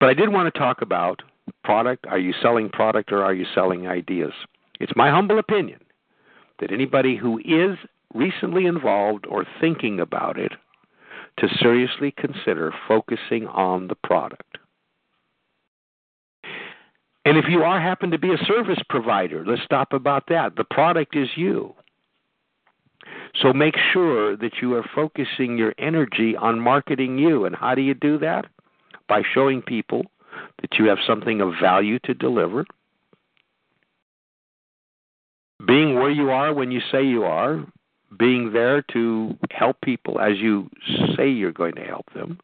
But 0.00 0.08
I 0.08 0.14
did 0.14 0.32
want 0.32 0.52
to 0.52 0.58
talk 0.58 0.80
about 0.82 1.22
product. 1.64 2.06
Are 2.06 2.18
you 2.18 2.32
selling 2.40 2.68
product 2.68 3.10
or 3.12 3.24
are 3.24 3.34
you 3.34 3.46
selling 3.54 3.88
ideas? 3.88 4.32
It's 4.80 4.92
my 4.94 5.10
humble 5.10 5.38
opinion 5.38 5.80
that 6.60 6.72
anybody 6.72 7.16
who 7.16 7.38
is 7.38 7.78
recently 8.14 8.66
involved 8.66 9.26
or 9.26 9.44
thinking 9.60 10.00
about 10.00 10.38
it 10.38 10.52
to 11.38 11.48
seriously 11.60 12.12
consider 12.16 12.72
focusing 12.86 13.46
on 13.48 13.88
the 13.88 13.94
product. 13.94 14.58
And 17.28 17.36
if 17.36 17.44
you 17.46 17.62
are 17.62 17.78
happen 17.78 18.10
to 18.12 18.18
be 18.18 18.32
a 18.32 18.38
service 18.46 18.78
provider, 18.88 19.44
let's 19.44 19.60
stop 19.62 19.92
about 19.92 20.28
that. 20.28 20.56
The 20.56 20.64
product 20.64 21.14
is 21.14 21.28
you. 21.36 21.74
So 23.42 23.52
make 23.52 23.74
sure 23.92 24.34
that 24.34 24.62
you 24.62 24.74
are 24.76 24.84
focusing 24.94 25.58
your 25.58 25.74
energy 25.76 26.34
on 26.36 26.58
marketing 26.58 27.18
you. 27.18 27.44
And 27.44 27.54
how 27.54 27.74
do 27.74 27.82
you 27.82 27.92
do 27.92 28.16
that? 28.20 28.46
By 29.10 29.20
showing 29.34 29.60
people 29.60 30.06
that 30.62 30.78
you 30.78 30.86
have 30.86 30.96
something 31.06 31.42
of 31.42 31.52
value 31.60 31.98
to 32.04 32.14
deliver. 32.14 32.64
Being 35.66 35.96
where 35.96 36.10
you 36.10 36.30
are 36.30 36.54
when 36.54 36.70
you 36.70 36.80
say 36.90 37.04
you 37.04 37.24
are, 37.24 37.62
being 38.18 38.54
there 38.54 38.80
to 38.94 39.36
help 39.50 39.82
people 39.82 40.18
as 40.18 40.38
you 40.38 40.70
say 41.14 41.28
you're 41.28 41.52
going 41.52 41.74
to 41.74 41.84
help 41.84 42.10
them. 42.14 42.40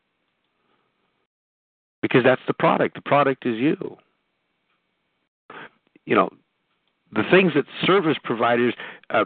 Because 2.03 2.23
that's 2.23 2.43
the 2.47 2.53
product. 2.53 2.97
The 2.97 3.01
product 3.01 3.47
is 3.47 3.57
you. 3.57 3.97
You 6.07 6.15
know, 6.15 6.29
the 7.13 7.23
things 7.31 7.53
that 7.55 7.65
service 7.87 8.17
providers, 8.23 8.75
uh, 9.11 9.25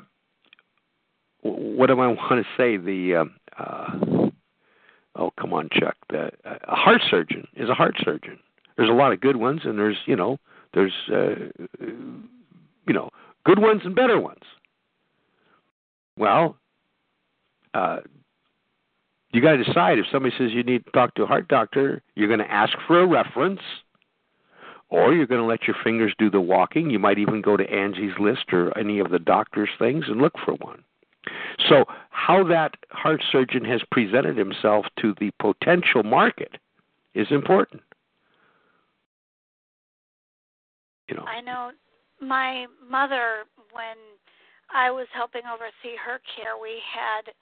what 1.42 1.86
do 1.86 2.00
I 2.00 2.06
want 2.06 2.44
to 2.44 2.44
say? 2.56 2.76
The, 2.76 3.16
um, 3.16 3.34
uh, 3.58 4.28
oh, 5.16 5.30
come 5.38 5.52
on, 5.52 5.68
Chuck. 5.72 5.96
The, 6.10 6.30
uh, 6.44 6.58
a 6.64 6.74
heart 6.74 7.02
surgeon 7.10 7.46
is 7.56 7.68
a 7.68 7.74
heart 7.74 7.96
surgeon. 8.04 8.38
There's 8.76 8.90
a 8.90 8.92
lot 8.92 9.12
of 9.12 9.20
good 9.20 9.36
ones, 9.36 9.62
and 9.64 9.78
there's, 9.78 9.96
you 10.06 10.14
know, 10.14 10.38
there's, 10.74 10.92
uh, 11.12 11.34
you 11.80 12.94
know, 12.94 13.10
good 13.44 13.58
ones 13.58 13.82
and 13.84 13.94
better 13.94 14.20
ones. 14.20 14.42
Well, 16.16 16.56
uh, 17.74 17.98
you 19.32 19.42
got 19.42 19.52
to 19.52 19.64
decide 19.64 19.98
if 19.98 20.06
somebody 20.10 20.34
says 20.38 20.50
you 20.52 20.62
need 20.62 20.84
to 20.84 20.90
talk 20.92 21.14
to 21.14 21.22
a 21.22 21.26
heart 21.26 21.48
doctor, 21.48 22.02
you're 22.14 22.28
going 22.28 22.40
to 22.40 22.50
ask 22.50 22.76
for 22.86 23.00
a 23.00 23.06
reference, 23.06 23.60
or 24.90 25.12
you're 25.12 25.26
going 25.26 25.40
to 25.40 25.46
let 25.46 25.66
your 25.66 25.76
fingers 25.84 26.14
do 26.18 26.30
the 26.30 26.40
walking. 26.40 26.90
You 26.90 26.98
might 26.98 27.18
even 27.18 27.42
go 27.42 27.56
to 27.56 27.70
Angie's 27.70 28.18
List 28.18 28.52
or 28.52 28.76
any 28.78 28.98
of 28.98 29.10
the 29.10 29.18
doctor's 29.18 29.70
things 29.78 30.04
and 30.08 30.20
look 30.20 30.34
for 30.44 30.54
one. 30.54 30.82
So, 31.68 31.84
how 32.10 32.44
that 32.44 32.74
heart 32.90 33.22
surgeon 33.30 33.64
has 33.64 33.82
presented 33.90 34.36
himself 34.36 34.86
to 35.00 35.14
the 35.20 35.30
potential 35.38 36.02
market 36.02 36.56
is 37.14 37.26
important. 37.30 37.82
You 41.08 41.16
know. 41.16 41.24
I 41.24 41.40
know 41.40 41.70
my 42.20 42.66
mother 42.88 43.44
when 43.72 43.96
I 44.74 44.90
was 44.90 45.06
helping 45.12 45.42
oversee 45.46 45.96
her 45.96 46.20
care, 46.36 46.56
we 46.60 46.80
had 46.84 47.32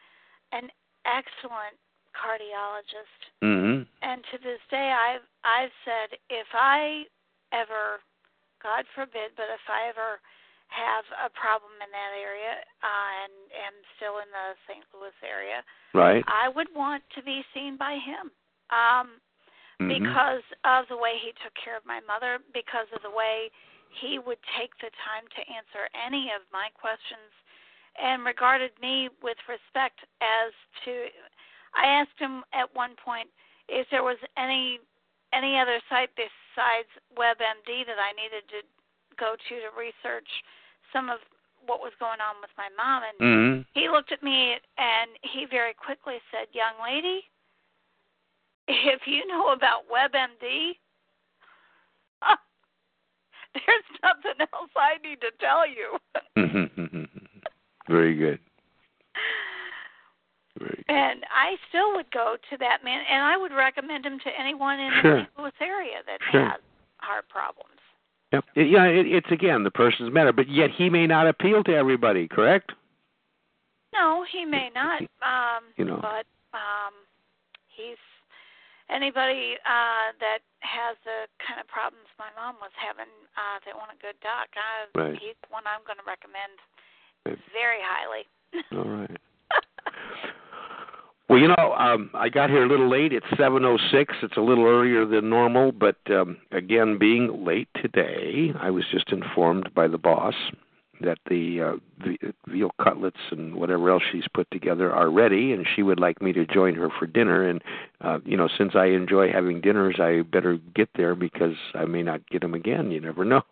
an 0.53 0.71
excellent 1.05 1.77
cardiologist. 2.15 3.21
Mm-hmm. 3.45 3.83
And 4.03 4.25
to 4.33 4.39
this 4.39 4.61
day 4.71 4.95
I've 4.95 5.27
I've 5.45 5.75
said 5.85 6.19
if 6.31 6.47
I 6.55 7.05
ever 7.53 8.01
God 8.63 8.85
forbid, 8.95 9.37
but 9.37 9.53
if 9.53 9.63
I 9.69 9.89
ever 9.89 10.19
have 10.73 11.07
a 11.23 11.31
problem 11.31 11.71
in 11.79 11.91
that 11.93 12.13
area 12.19 12.59
uh, 12.83 13.11
and 13.23 13.33
am 13.55 13.77
still 13.95 14.19
in 14.19 14.29
the 14.35 14.59
St. 14.67 14.83
Louis 14.91 15.15
area, 15.23 15.63
Right. 15.95 16.25
I 16.27 16.49
would 16.49 16.67
want 16.75 17.05
to 17.15 17.23
be 17.23 17.45
seen 17.55 17.77
by 17.77 17.97
him. 17.99 18.33
Um 18.71 19.21
Mhm. 19.79 19.89
because 19.89 20.43
of 20.65 20.89
the 20.89 20.97
way 20.97 21.19
he 21.19 21.33
took 21.45 21.55
care 21.55 21.77
of 21.77 21.85
my 21.85 22.01
mother, 22.01 22.41
because 22.53 22.91
of 22.93 23.03
the 23.03 23.11
way 23.11 23.51
he 23.91 24.19
would 24.19 24.43
take 24.57 24.77
the 24.79 24.91
time 25.05 25.29
to 25.29 25.49
answer 25.49 25.89
any 25.95 26.33
of 26.33 26.43
my 26.51 26.71
questions 26.71 27.33
and 27.97 28.25
regarded 28.25 28.73
me 28.81 29.09
with 29.23 29.39
respect 29.49 30.01
as 30.21 30.53
to 30.85 31.11
I 31.75 31.87
asked 31.87 32.19
him 32.19 32.45
at 32.53 32.75
one 32.75 32.97
point 32.97 33.29
if 33.69 33.89
there 33.91 34.03
was 34.03 34.19
any 34.37 34.81
any 35.33 35.59
other 35.59 35.81
site 35.89 36.15
besides 36.57 36.89
WebMD 37.13 37.85
that 37.85 38.01
I 38.01 38.17
needed 38.17 38.49
to 38.49 38.65
go 39.21 39.37
to 39.37 39.55
to 39.61 39.69
research 39.77 40.29
some 40.93 41.13
of 41.13 41.21
what 41.69 41.81
was 41.81 41.93
going 42.01 42.21
on 42.25 42.41
with 42.41 42.51
my 42.57 42.73
mom 42.77 43.03
and 43.05 43.21
Mhm. 43.21 43.67
he 43.75 43.89
looked 43.89 44.13
at 44.13 44.23
me 44.23 44.59
and 44.79 45.19
he 45.23 45.45
very 45.45 45.75
quickly 45.75 46.23
said, 46.31 46.49
"Young 46.55 46.81
lady, 46.81 47.29
if 48.69 49.07
you 49.07 49.27
know 49.27 49.49
about 49.49 49.87
WebMD, 49.89 50.79
there's 53.55 53.85
nothing 54.03 54.41
else 54.53 54.71
I 54.77 54.97
need 54.99 55.21
to 55.21 55.31
tell 55.33 55.67
you." 55.67 55.99
Mm-hmm. 56.37 56.81
Mm-hmm. 56.81 56.97
Mm-hmm. 56.97 57.39
Very 57.89 58.15
good. 58.15 58.41
And 60.89 61.25
I 61.35 61.57
still 61.69 61.95
would 61.95 62.11
go 62.11 62.37
to 62.51 62.57
that 62.59 62.83
man, 62.85 63.03
and 63.11 63.23
I 63.25 63.37
would 63.37 63.53
recommend 63.53 64.05
him 64.07 64.19
to 64.21 64.31
anyone 64.39 64.79
in 64.81 64.93
Sure. 65.03 65.17
the 65.17 65.23
St. 65.23 65.39
Louis 65.39 65.53
area 65.61 66.03
that 66.07 66.19
Sure. 66.31 66.45
has 66.49 66.61
heart 66.99 67.29
problems. 67.29 67.71
Yep. 68.33 68.45
It- 68.55 68.67
yeah, 68.69 68.85
it, 68.87 69.07
it's 69.07 69.31
again 69.31 69.63
the 69.63 69.71
person's 69.71 70.13
matter, 70.13 70.33
but 70.33 70.49
yet 70.49 70.71
he 70.71 70.91
may 70.91 71.07
not 71.07 71.27
appeal 71.27 71.63
to 71.65 71.75
everybody. 71.75 72.27
Correct? 72.29 72.73
No, 73.93 74.25
he 74.31 74.45
may 74.45 74.71
not. 74.75 75.01
Um, 75.23 75.65
You 75.77 75.85
know. 75.87 75.97
but 76.03 76.27
um, 76.53 76.93
he's 77.69 77.97
anybody 78.91 79.57
uh, 79.65 80.13
that 80.21 80.41
has 80.61 80.97
the 81.05 81.27
kind 81.43 81.61
of 81.61 81.67
problems 81.69 82.07
my 82.19 82.29
mom 82.37 82.57
was 82.61 82.73
having. 82.77 83.09
Uh, 83.37 83.59
that 83.65 83.75
want 83.77 83.91
a 83.93 84.01
good 84.03 84.19
doc. 84.23 84.49
I, 84.57 84.87
Right. 84.99 85.19
He's 85.19 85.37
one 85.51 85.63
I'm 85.67 85.85
going 85.87 85.99
to 85.99 86.07
recommend 86.07 86.59
Right. 87.25 87.39
very 87.53 87.79
highly. 87.83 88.27
All 88.73 88.91
right. 88.91 89.17
Well, 91.29 91.41
you 91.41 91.49
know, 91.49 91.75
um, 91.77 92.11
I 92.15 92.29
got 92.29 92.51
here 92.51 92.65
a 92.65 92.69
little 92.69 92.89
late. 92.89 93.13
It's 93.13 93.27
7:06. 93.37 94.15
It's 94.23 94.37
a 94.37 94.41
little 94.41 94.65
earlier 94.65 95.05
than 95.05 95.29
normal, 95.29 95.73
but 95.73 95.97
um, 96.09 96.37
again, 96.53 96.99
being 96.99 97.45
late 97.45 97.69
today, 97.75 98.53
I 98.61 98.71
was 98.71 98.85
just 98.93 99.11
informed 99.11 99.75
by 99.75 99.89
the 99.89 99.99
boss 99.99 100.35
that 101.01 101.19
the 101.29 101.61
uh, 101.61 102.15
veal 102.47 102.71
cutlets 102.83 103.21
and 103.31 103.55
whatever 103.57 103.91
else 103.91 104.03
she's 104.11 104.25
put 104.33 104.51
together 104.51 104.93
are 104.93 105.11
ready, 105.11 105.53
and 105.53 105.67
she 105.75 105.83
would 105.83 106.01
like 106.01 106.23
me 106.23 106.33
to 106.33 106.47
join 106.47 106.75
her 106.75 106.89
for 106.97 107.07
dinner. 107.07 107.49
And 107.49 107.61
uh, 108.01 108.19
you 108.25 108.37
know, 108.37 108.49
since 108.57 108.77
I 108.77 108.87
enjoy 108.87 109.33
having 109.33 109.61
dinners, 109.61 109.97
I 109.99 110.23
better 110.23 110.59
get 110.75 110.91
there 110.95 111.17
because 111.17 111.57
I 111.75 111.87
may 111.87 112.05
not 112.05 112.27
get 112.31 112.41
them 112.41 112.55
again. 112.55 112.93
You 112.93 113.01
never 113.01 113.25
know. 113.33 113.43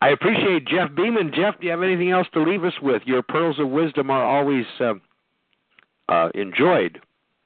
I 0.00 0.10
appreciate 0.10 0.66
Jeff 0.68 0.94
Beeman. 0.94 1.32
Jeff, 1.34 1.58
do 1.58 1.66
you 1.66 1.72
have 1.72 1.82
anything 1.82 2.12
else 2.12 2.28
to 2.34 2.42
leave 2.42 2.62
us 2.62 2.74
with? 2.80 3.02
Your 3.04 3.22
pearls 3.22 3.58
of 3.58 3.68
wisdom 3.68 4.10
are 4.10 4.24
always 4.24 4.64
uh, 4.78 4.94
uh, 6.08 6.28
enjoyed. 6.34 7.00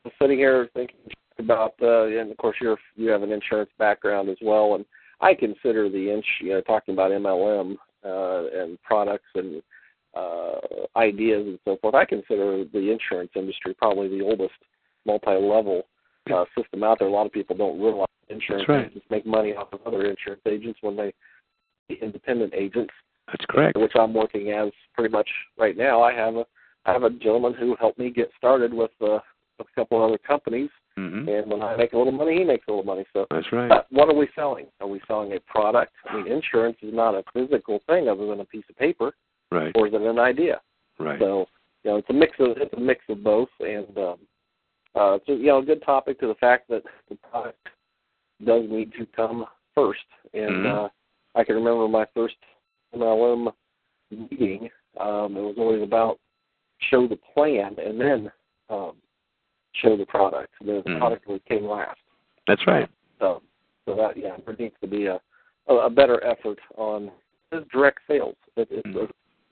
I'm 0.04 0.12
sitting 0.20 0.38
here 0.38 0.68
thinking 0.74 0.96
about, 1.38 1.74
uh, 1.82 2.06
and 2.06 2.30
of 2.30 2.36
course 2.36 2.56
you're 2.60 2.78
you 2.96 3.08
have 3.10 3.22
an 3.22 3.32
insurance 3.32 3.70
background 3.78 4.28
as 4.28 4.38
well, 4.42 4.74
and 4.74 4.84
I 5.20 5.34
consider 5.34 5.88
the 5.88 6.12
ins 6.12 6.24
you 6.40 6.50
know 6.50 6.60
talking 6.60 6.94
about 6.94 7.10
MLM 7.10 7.76
uh, 8.04 8.62
and 8.62 8.80
products 8.82 9.28
and 9.34 9.62
uh, 10.14 10.58
ideas 10.96 11.46
and 11.46 11.58
so 11.64 11.76
forth. 11.80 11.94
I 11.94 12.04
consider 12.04 12.64
the 12.64 12.90
insurance 12.90 13.30
industry 13.34 13.74
probably 13.74 14.08
the 14.08 14.24
oldest 14.24 14.54
multi-level 15.06 15.82
uh, 16.32 16.44
system 16.56 16.82
out 16.82 16.98
there. 16.98 17.08
A 17.08 17.10
lot 17.10 17.26
of 17.26 17.32
people 17.32 17.56
don't 17.56 17.80
realize 17.80 18.06
insurance 18.28 18.68
right. 18.68 18.86
agents 18.86 19.06
make 19.10 19.26
money 19.26 19.54
off 19.54 19.72
of 19.72 19.80
other 19.86 20.04
insurance 20.06 20.42
agents 20.46 20.78
when 20.82 20.96
they 20.96 21.12
independent 22.00 22.54
agents 22.54 22.92
That's 23.26 23.44
correct. 23.50 23.76
which 23.76 23.92
I'm 23.94 24.14
working 24.14 24.50
as 24.52 24.70
pretty 24.94 25.12
much 25.12 25.28
right 25.58 25.76
now. 25.76 26.02
I 26.02 26.14
have 26.14 26.36
a 26.36 26.46
I 26.84 26.92
have 26.92 27.04
a 27.04 27.10
gentleman 27.10 27.54
who 27.54 27.76
helped 27.78 27.98
me 27.98 28.10
get 28.10 28.30
started 28.36 28.72
with 28.74 28.90
uh, 29.00 29.18
a 29.60 29.64
couple 29.74 30.02
of 30.02 30.08
other 30.10 30.18
companies, 30.18 30.70
hmm 30.96 31.28
and 31.28 31.50
when 31.50 31.62
I 31.62 31.76
make 31.76 31.92
a 31.92 31.96
little 31.96 32.12
money, 32.12 32.38
he 32.38 32.44
makes 32.44 32.66
a 32.66 32.70
little 32.72 32.84
money. 32.84 33.04
So, 33.12 33.26
That's 33.30 33.50
right. 33.52 33.68
but 33.68 33.86
what 33.90 34.08
are 34.08 34.14
we 34.14 34.28
selling? 34.34 34.66
Are 34.80 34.88
we 34.88 35.00
selling 35.06 35.32
a 35.34 35.40
product? 35.40 35.92
I 36.10 36.16
mean, 36.16 36.26
insurance 36.26 36.76
is 36.82 36.92
not 36.92 37.14
a 37.14 37.22
physical 37.32 37.80
thing 37.86 38.08
other 38.08 38.26
than 38.26 38.40
a 38.40 38.44
piece 38.44 38.64
of 38.68 38.76
paper, 38.76 39.12
Right. 39.52 39.72
or 39.76 39.86
is 39.86 39.94
it 39.94 40.02
an 40.02 40.18
idea? 40.18 40.60
Right. 40.98 41.20
So, 41.20 41.46
you 41.84 41.90
know, 41.92 41.96
it's 41.98 42.10
a 42.10 42.12
mix 42.12 42.32
of 42.40 42.56
it's 42.56 42.74
a 42.74 42.80
mix 42.80 43.04
of 43.08 43.22
both, 43.22 43.48
and 43.60 43.96
um, 43.98 44.18
uh, 44.96 45.14
it's 45.14 45.28
a, 45.28 45.32
you 45.32 45.46
know 45.46 45.58
a 45.58 45.64
good 45.64 45.82
topic 45.82 46.18
to 46.20 46.26
the 46.26 46.34
fact 46.34 46.68
that 46.68 46.82
the 47.08 47.14
product 47.30 47.68
does 48.44 48.64
need 48.68 48.92
to 48.98 49.06
come 49.14 49.46
first. 49.74 50.04
And 50.34 50.66
Mhm. 50.66 50.66
uh, 50.66 50.88
I 51.36 51.44
can 51.44 51.54
remember 51.54 51.86
my 51.88 52.06
first 52.14 52.36
MLM 52.94 53.52
meeting. 54.10 54.70
Um, 54.98 55.36
it 55.36 55.40
was 55.40 55.54
always 55.56 55.82
about 55.82 56.18
show 56.90 57.06
the 57.06 57.18
plan 57.34 57.76
and 57.84 58.00
then 58.00 58.32
um, 58.70 58.92
show 59.74 59.96
the 59.96 60.06
product. 60.06 60.52
The 60.60 60.82
Mhm. 60.86 60.98
product 60.98 61.26
always 61.26 61.42
came 61.48 61.64
last. 61.66 61.98
That's 62.46 62.66
right. 62.66 62.88
So, 63.18 63.42
so 63.86 63.94
that 63.94 64.16
yeah, 64.16 64.36
there 64.44 64.56
needs 64.58 64.74
to 64.80 64.86
be 64.86 65.06
a 65.06 65.20
a, 65.68 65.88
better 65.88 66.22
effort 66.24 66.58
on 66.76 67.10
direct 67.70 68.00
sales. 68.08 68.34
It, 68.56 68.68
it's 68.70 68.86
Mhm. 68.88 69.10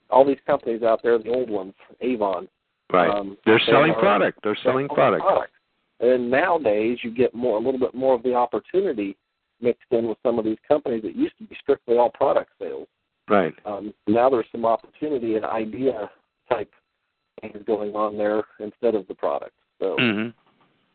all 0.09 0.25
these 0.25 0.39
companies 0.45 0.83
out 0.83 1.01
there, 1.01 1.17
the 1.17 1.33
old 1.33 1.49
ones, 1.49 1.73
Avon. 2.01 2.49
Right. 2.91 3.09
Um, 3.09 3.37
They're 3.45 3.59
they 3.59 3.65
selling 3.65 3.91
are- 3.91 3.99
product. 3.99 4.39
They're 4.43 4.55
selling 4.55 4.89
product. 4.89 5.53
And 6.01 6.29
nowadays, 6.29 7.01
you 7.03 7.11
get 7.11 7.33
more, 7.33 7.57
a 7.57 7.61
little 7.61 7.79
bit 7.79 7.93
more 7.93 8.13
of 8.15 8.23
the 8.23 8.33
opportunity 8.33 9.15
mixed 9.61 9.89
in 9.91 10.07
with 10.07 10.17
some 10.23 10.37
of 10.39 10.43
these 10.45 10.57
companies 10.67 11.03
that 11.03 11.15
used 11.15 11.37
to 11.37 11.43
be 11.45 11.55
strictly 11.55 11.97
all 11.97 12.09
product 12.09 12.51
sales. 12.59 12.87
Right. 13.29 13.53
Um, 13.65 13.93
now 14.07 14.29
there's 14.29 14.49
some 14.51 14.65
opportunity 14.65 15.35
and 15.35 15.45
idea 15.45 16.09
type 16.49 16.73
things 17.39 17.57
going 17.65 17.93
on 17.95 18.17
there 18.17 18.43
instead 18.59 18.95
of 18.95 19.07
the 19.07 19.15
product. 19.15 19.53
So, 19.79 19.95
hmm 19.99 20.29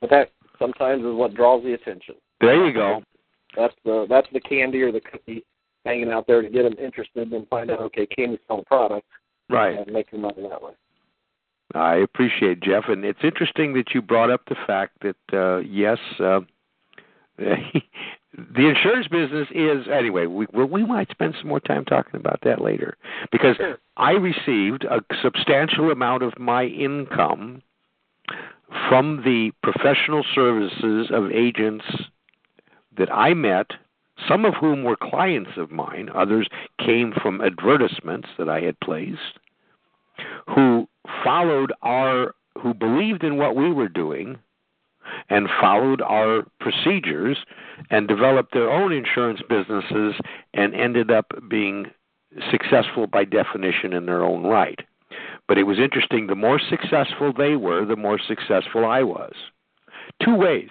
but 0.01 0.11
that 0.11 0.31
sometimes 0.59 1.01
is 1.01 1.15
what 1.15 1.35
draws 1.35 1.65
the 1.65 1.73
attention. 1.73 2.17
There 2.41 2.67
you 2.67 2.75
go. 2.75 3.03
That's 3.57 3.75
the 3.85 4.07
that's 4.11 4.29
the 4.33 4.41
candy 4.41 4.83
or 4.83 4.93
the 4.93 5.01
cookie 5.01 5.43
hanging 5.87 6.11
out 6.11 6.27
there 6.27 6.43
to 6.43 6.49
get 6.51 6.65
them 6.65 6.75
interested 6.79 7.33
and 7.33 7.49
find 7.49 7.71
out 7.71 7.81
okay, 7.81 8.07
can 8.07 8.33
you 8.33 8.39
sell 8.47 8.59
a 8.61 8.65
product 8.65 9.07
Right. 9.49 9.79
and 9.79 9.93
make 9.93 10.11
your 10.11 10.21
money 10.21 10.43
that 10.49 10.61
way. 10.61 10.73
I 11.75 11.97
appreciate 11.97 12.61
Jeff, 12.61 12.85
and 12.89 13.05
it's 13.05 13.19
interesting 13.23 13.75
that 13.75 13.95
you 13.95 14.03
brought 14.03 14.31
up 14.31 14.43
the 14.49 14.57
fact 14.67 15.03
that 15.03 15.17
uh, 15.33 15.59
yes, 15.59 15.99
uh, 16.21 16.41
the 18.37 18.69
insurance 18.69 19.09
business 19.09 19.49
is 19.55 19.87
anyway. 19.91 20.27
We 20.27 20.47
we 20.53 20.85
might 20.85 21.11
spend 21.11 21.35
some 21.39 21.49
more 21.49 21.61
time 21.61 21.85
talking 21.85 22.21
about 22.21 22.41
that 22.43 22.61
later 22.61 22.97
because 23.33 23.57
Sure. 23.57 23.79
I 23.97 24.13
received 24.13 24.85
a 24.85 25.01
substantial 25.23 25.91
amount 25.91 26.23
of 26.23 26.39
my 26.39 26.65
income 26.65 27.63
from 28.89 29.23
the 29.25 29.53
professional 29.63 30.25
services 30.35 31.09
of 31.11 31.31
agents 31.31 31.85
that 32.99 33.13
I 33.13 33.33
met, 33.33 33.71
some 34.29 34.45
of 34.45 34.55
whom 34.55 34.85
were 34.85 34.97
clients 34.97 35.53
of 35.57 35.71
mine, 35.71 36.11
others 36.15 36.49
came 36.79 37.13
from 37.13 37.41
advertisements 37.41 38.29
that 38.39 38.49
I 38.49 38.61
had 38.61 38.79
placed, 38.81 39.39
who 40.49 40.89
followed 41.25 41.73
our, 41.83 42.35
who 42.61 42.75
believed 42.75 43.23
in 43.23 43.37
what 43.37 43.55
we 43.55 43.73
were 43.73 43.89
doing 43.89 44.39
and 45.29 45.49
followed 45.61 46.01
our 46.03 46.45
procedures 46.61 47.39
and 47.91 48.09
developed 48.09 48.53
their 48.53 48.71
own 48.71 48.93
insurance 48.93 49.41
businesses 49.49 50.15
and 50.55 50.75
ended 50.75 51.11
up 51.11 51.33
being 51.49 51.87
successful 52.51 53.07
by 53.07 53.25
definition 53.25 53.93
in 53.93 54.07
their 54.07 54.23
own 54.23 54.45
right. 54.45 54.81
But 55.49 55.59
it 55.59 55.65
was 55.65 55.79
interesting, 55.79 56.27
the 56.27 56.35
more 56.35 56.59
successful 56.59 57.33
they 57.33 57.57
were, 57.57 57.85
the 57.85 57.97
more 57.97 58.19
successful 58.19 58.85
I 58.85 59.03
was. 59.03 59.35
Two 60.23 60.35
ways. 60.35 60.69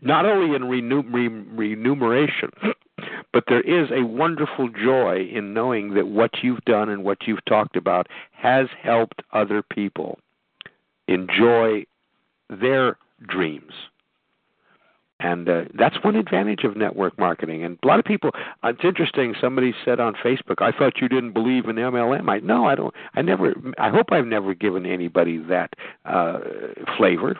Not 0.00 0.26
only 0.26 0.54
in 0.54 0.64
re- 0.64 1.28
remuneration, 1.28 2.50
but 3.32 3.44
there 3.48 3.60
is 3.60 3.90
a 3.90 4.04
wonderful 4.04 4.68
joy 4.68 5.28
in 5.32 5.54
knowing 5.54 5.94
that 5.94 6.08
what 6.08 6.42
you've 6.42 6.64
done 6.64 6.88
and 6.88 7.04
what 7.04 7.26
you've 7.26 7.44
talked 7.44 7.76
about 7.76 8.08
has 8.32 8.66
helped 8.80 9.22
other 9.32 9.62
people 9.62 10.18
enjoy 11.06 11.84
their 12.48 12.96
dreams. 13.26 13.72
And 15.20 15.48
uh, 15.48 15.64
that's 15.76 15.96
one 16.04 16.14
advantage 16.14 16.62
of 16.62 16.76
network 16.76 17.18
marketing. 17.18 17.64
And 17.64 17.76
a 17.82 17.86
lot 17.86 17.98
of 17.98 18.04
people, 18.04 18.30
uh, 18.62 18.68
it's 18.68 18.84
interesting. 18.84 19.34
Somebody 19.40 19.74
said 19.84 19.98
on 19.98 20.14
Facebook, 20.14 20.60
"I 20.62 20.70
thought 20.70 21.00
you 21.00 21.08
didn't 21.08 21.32
believe 21.32 21.64
in 21.64 21.74
MLM." 21.74 22.30
I 22.30 22.38
no, 22.38 22.66
I 22.66 22.76
don't. 22.76 22.94
I 23.14 23.22
never. 23.22 23.52
I 23.78 23.90
hope 23.90 24.12
I've 24.12 24.26
never 24.26 24.54
given 24.54 24.86
anybody 24.86 25.38
that 25.38 25.72
uh, 26.04 26.38
flavor. 26.96 27.36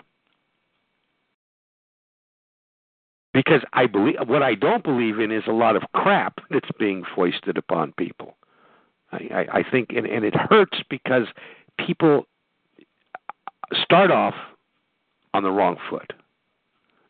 Because 3.32 3.60
I 3.72 3.86
believe 3.86 4.16
what 4.26 4.42
I 4.42 4.56
don't 4.56 4.82
believe 4.82 5.20
in 5.20 5.30
is 5.30 5.44
a 5.46 5.52
lot 5.52 5.76
of 5.76 5.82
crap 5.94 6.40
that's 6.50 6.70
being 6.80 7.04
foisted 7.14 7.56
upon 7.56 7.92
people. 7.92 8.36
I, 9.12 9.16
I, 9.32 9.58
I 9.58 9.64
think, 9.70 9.90
and, 9.90 10.06
and 10.06 10.24
it 10.24 10.34
hurts 10.34 10.78
because 10.90 11.28
people 11.78 12.26
start 13.74 14.10
off 14.10 14.34
on 15.34 15.42
the 15.42 15.50
wrong 15.50 15.76
foot 15.88 16.12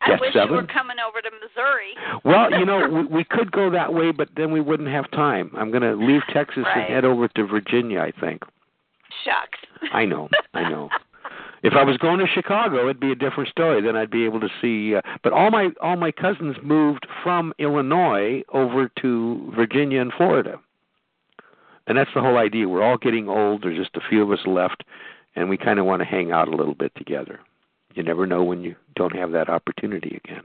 I 0.00 0.12
wish 0.20 0.32
seven. 0.32 0.48
you 0.48 0.54
were 0.54 0.66
coming 0.66 0.96
over 1.06 1.20
to 1.20 1.30
Missouri. 1.42 1.94
well, 2.24 2.50
you 2.50 2.64
know, 2.64 2.88
we, 3.10 3.16
we 3.18 3.24
could 3.24 3.50
go 3.52 3.70
that 3.70 3.92
way, 3.92 4.12
but 4.12 4.28
then 4.36 4.52
we 4.52 4.60
wouldn't 4.60 4.88
have 4.88 5.10
time. 5.10 5.50
I'm 5.56 5.70
going 5.70 5.82
to 5.82 5.94
leave 5.94 6.22
Texas 6.32 6.64
right. 6.64 6.84
and 6.84 6.94
head 6.94 7.04
over 7.04 7.28
to 7.28 7.46
Virginia, 7.46 8.00
I 8.00 8.12
think. 8.20 8.42
Shucks. 9.24 9.58
I 9.92 10.04
know. 10.04 10.28
I 10.54 10.68
know. 10.68 10.88
if 11.62 11.72
I 11.74 11.82
was 11.82 11.96
going 11.96 12.18
to 12.20 12.26
Chicago, 12.26 12.84
it'd 12.84 13.00
be 13.00 13.12
a 13.12 13.16
different 13.16 13.48
story. 13.48 13.82
Then 13.82 13.96
I'd 13.96 14.10
be 14.10 14.24
able 14.24 14.40
to 14.40 14.48
see. 14.60 14.94
Uh, 14.94 15.00
but 15.22 15.32
all 15.32 15.50
my 15.50 15.70
all 15.82 15.96
my 15.96 16.12
cousins 16.12 16.56
moved 16.62 17.06
from 17.22 17.52
Illinois 17.58 18.42
over 18.52 18.90
to 19.00 19.52
Virginia 19.56 20.00
and 20.00 20.12
Florida, 20.16 20.60
and 21.86 21.98
that's 21.98 22.10
the 22.14 22.20
whole 22.20 22.36
idea. 22.36 22.68
We're 22.68 22.82
all 22.82 22.98
getting 22.98 23.28
old. 23.28 23.62
There's 23.62 23.78
just 23.78 23.96
a 23.96 24.08
few 24.08 24.22
of 24.22 24.30
us 24.30 24.46
left, 24.46 24.84
and 25.34 25.48
we 25.48 25.56
kind 25.56 25.78
of 25.78 25.86
want 25.86 26.00
to 26.00 26.06
hang 26.06 26.30
out 26.30 26.48
a 26.48 26.56
little 26.56 26.74
bit 26.74 26.92
together. 26.96 27.40
You 27.98 28.04
never 28.04 28.26
know 28.28 28.44
when 28.44 28.62
you 28.62 28.76
don't 28.94 29.16
have 29.16 29.32
that 29.32 29.48
opportunity 29.48 30.20
again. 30.24 30.44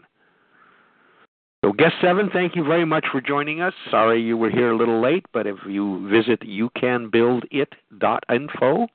So, 1.63 1.71
guest 1.71 1.93
seven, 2.01 2.31
thank 2.33 2.55
you 2.55 2.63
very 2.63 2.83
much 2.83 3.05
for 3.11 3.21
joining 3.21 3.61
us. 3.61 3.75
Sorry 3.91 4.19
you 4.19 4.37
were 4.37 4.49
here 4.49 4.71
a 4.71 4.75
little 4.75 4.99
late, 4.99 5.27
but 5.33 5.45
if 5.45 5.57
you 5.67 6.09
visit 6.09 6.39
youcanbuildit.info, 6.41 8.87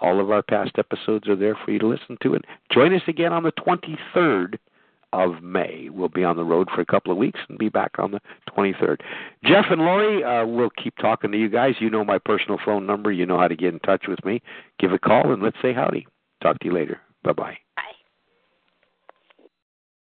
all 0.00 0.20
of 0.20 0.32
our 0.32 0.42
past 0.42 0.72
episodes 0.78 1.28
are 1.28 1.36
there 1.36 1.56
for 1.64 1.70
you 1.70 1.78
to 1.78 1.86
listen 1.86 2.18
to. 2.24 2.34
And 2.34 2.44
join 2.72 2.92
us 2.92 3.02
again 3.06 3.32
on 3.32 3.44
the 3.44 3.52
23rd 3.52 4.58
of 5.12 5.44
May. 5.44 5.88
We'll 5.88 6.08
be 6.08 6.24
on 6.24 6.36
the 6.36 6.44
road 6.44 6.68
for 6.74 6.80
a 6.80 6.86
couple 6.86 7.12
of 7.12 7.18
weeks 7.18 7.38
and 7.48 7.56
be 7.56 7.68
back 7.68 8.00
on 8.00 8.10
the 8.10 8.18
23rd. 8.50 8.96
Jeff 9.44 9.66
and 9.70 9.82
Lori, 9.82 10.24
uh, 10.24 10.44
we'll 10.44 10.70
keep 10.70 10.96
talking 10.96 11.30
to 11.30 11.38
you 11.38 11.48
guys. 11.48 11.76
You 11.78 11.88
know 11.88 12.04
my 12.04 12.18
personal 12.18 12.58
phone 12.64 12.84
number. 12.84 13.12
You 13.12 13.26
know 13.26 13.38
how 13.38 13.46
to 13.46 13.54
get 13.54 13.72
in 13.72 13.78
touch 13.78 14.06
with 14.08 14.24
me. 14.24 14.42
Give 14.80 14.92
a 14.92 14.98
call 14.98 15.32
and 15.32 15.40
let's 15.40 15.58
say 15.62 15.72
howdy. 15.72 16.08
Talk 16.42 16.58
to 16.58 16.66
you 16.66 16.72
later. 16.72 17.00
Bye 17.22 17.32
bye. 17.32 17.58